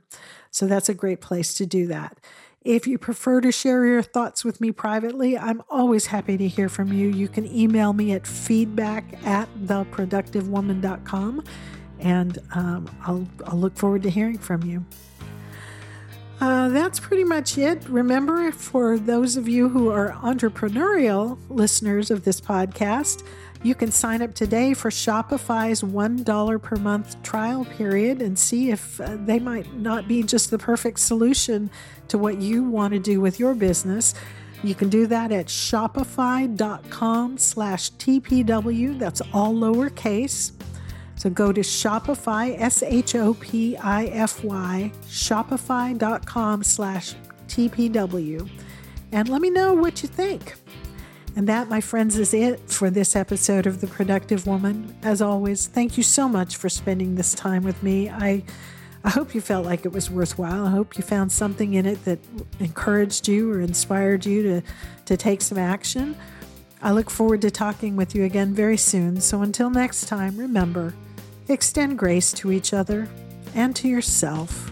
So 0.52 0.68
that's 0.68 0.90
a 0.90 0.94
great 0.94 1.22
place 1.22 1.54
to 1.56 1.66
do 1.66 1.88
that. 1.88 2.20
If 2.64 2.86
you 2.86 2.98
prefer 2.98 3.40
to 3.42 3.52
share 3.52 3.86
your 3.86 4.02
thoughts 4.02 4.44
with 4.44 4.60
me 4.60 4.72
privately, 4.74 5.38
I'm 5.38 5.62
always 5.70 6.08
happy 6.08 6.38
to 6.38 6.48
hear 6.50 6.68
from 6.68 6.92
you. 6.92 7.08
You 7.08 7.30
can 7.30 7.46
email 7.46 7.94
me 7.94 8.12
at 8.12 8.28
feedback 8.28 9.06
at 9.26 9.48
theproductivewoman.com 9.58 11.44
and 12.00 12.38
um, 12.54 12.90
I'll, 13.06 13.28
I'll 13.46 13.58
look 13.58 13.78
forward 13.78 14.04
to 14.04 14.10
hearing 14.10 14.38
from 14.38 14.64
you. 14.64 14.86
Uh, 16.40 16.70
that's 16.70 17.00
pretty 17.00 17.24
much 17.24 17.58
it. 17.58 17.84
Remember, 17.90 18.52
for 18.52 19.00
those 19.00 19.38
of 19.38 19.48
you 19.48 19.70
who 19.70 19.90
are 19.90 20.12
entrepreneurial 20.22 21.38
listeners 21.50 22.12
of 22.12 22.24
this 22.26 22.40
podcast, 22.40 23.24
you 23.64 23.74
can 23.74 23.92
sign 23.92 24.22
up 24.22 24.36
today 24.36 24.76
for 24.76 24.92
Shopify's 24.92 25.82
$1 25.82 26.62
per 26.62 26.76
month 26.76 27.22
trial 27.24 27.66
period 27.66 28.22
and 28.22 28.38
see 28.38 28.70
if 28.70 29.02
uh, 29.02 29.18
they 29.26 29.40
might 29.40 29.74
not 29.76 30.08
be 30.08 30.22
just 30.22 30.52
the 30.52 30.60
perfect 30.60 31.00
solution 31.00 31.72
to 32.10 32.20
what 32.20 32.40
you 32.40 32.64
want 32.64 32.94
to 32.94 33.00
do 33.00 33.20
with 33.20 33.40
your 33.40 33.56
business. 33.56 34.14
You 34.64 34.76
can 34.76 34.90
do 34.90 35.08
that 35.08 35.32
at 35.32 35.48
shopify.com 35.48 37.38
slash 37.38 37.92
TPW. 37.94 39.00
That's 39.00 39.22
all 39.34 39.54
lowercase. 39.54 40.52
So 41.18 41.30
go 41.30 41.52
to 41.52 41.62
Shopify, 41.62 42.60
S 42.60 42.84
H 42.84 43.16
O 43.16 43.34
P 43.34 43.76
I 43.78 44.06
F 44.06 44.44
Y, 44.44 44.92
shopify.com 45.08 46.64
slash 46.64 47.16
TPW, 47.48 48.50
and 49.12 49.28
let 49.30 49.42
me 49.42 49.50
know 49.50 49.74
what 49.74 50.04
you 50.04 50.10
think. 50.10 50.54
And 51.36 51.48
that, 51.48 51.70
my 51.70 51.82
friends, 51.82 52.18
is 52.18 52.34
it 52.34 52.70
for 52.70 52.90
this 52.90 53.16
episode 53.16 53.68
of 53.68 53.82
The 53.82 53.88
Productive 53.88 54.48
Woman. 54.48 54.96
As 55.04 55.22
always, 55.22 55.68
thank 55.68 55.98
you 55.98 56.04
so 56.04 56.28
much 56.28 56.56
for 56.56 56.70
spending 56.70 57.16
this 57.16 57.34
time 57.34 57.64
with 57.64 57.82
me. 57.84 58.10
I 58.10 58.44
I 59.04 59.10
hope 59.10 59.34
you 59.34 59.42
felt 59.42 59.66
like 59.66 59.86
it 59.86 59.92
was 59.94 60.10
worthwhile. 60.10 60.66
I 60.66 60.70
hope 60.70 60.98
you 60.98 61.04
found 61.04 61.32
something 61.32 61.76
in 61.76 61.86
it 61.86 62.04
that 62.06 62.20
encouraged 62.60 63.28
you 63.28 63.52
or 63.52 63.62
inspired 63.62 64.26
you 64.26 64.44
to, 64.44 64.62
to 65.06 65.16
take 65.16 65.42
some 65.42 65.58
action. 65.58 66.18
I 66.82 66.92
look 66.92 67.10
forward 67.10 67.42
to 67.44 67.52
talking 67.52 67.96
with 67.96 68.16
you 68.16 68.26
again 68.26 68.54
very 68.54 68.76
soon. 68.76 69.22
So 69.22 69.44
until 69.44 69.70
next 69.70 70.08
time, 70.08 70.36
remember, 70.36 70.94
Extend 71.50 71.98
grace 71.98 72.34
to 72.34 72.52
each 72.52 72.74
other 72.74 73.08
and 73.56 73.74
to 73.78 73.88
yourself, 73.88 74.70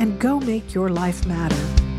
and 0.00 0.18
go 0.18 0.40
make 0.40 0.74
your 0.74 0.88
life 0.88 1.24
matter. 1.24 1.89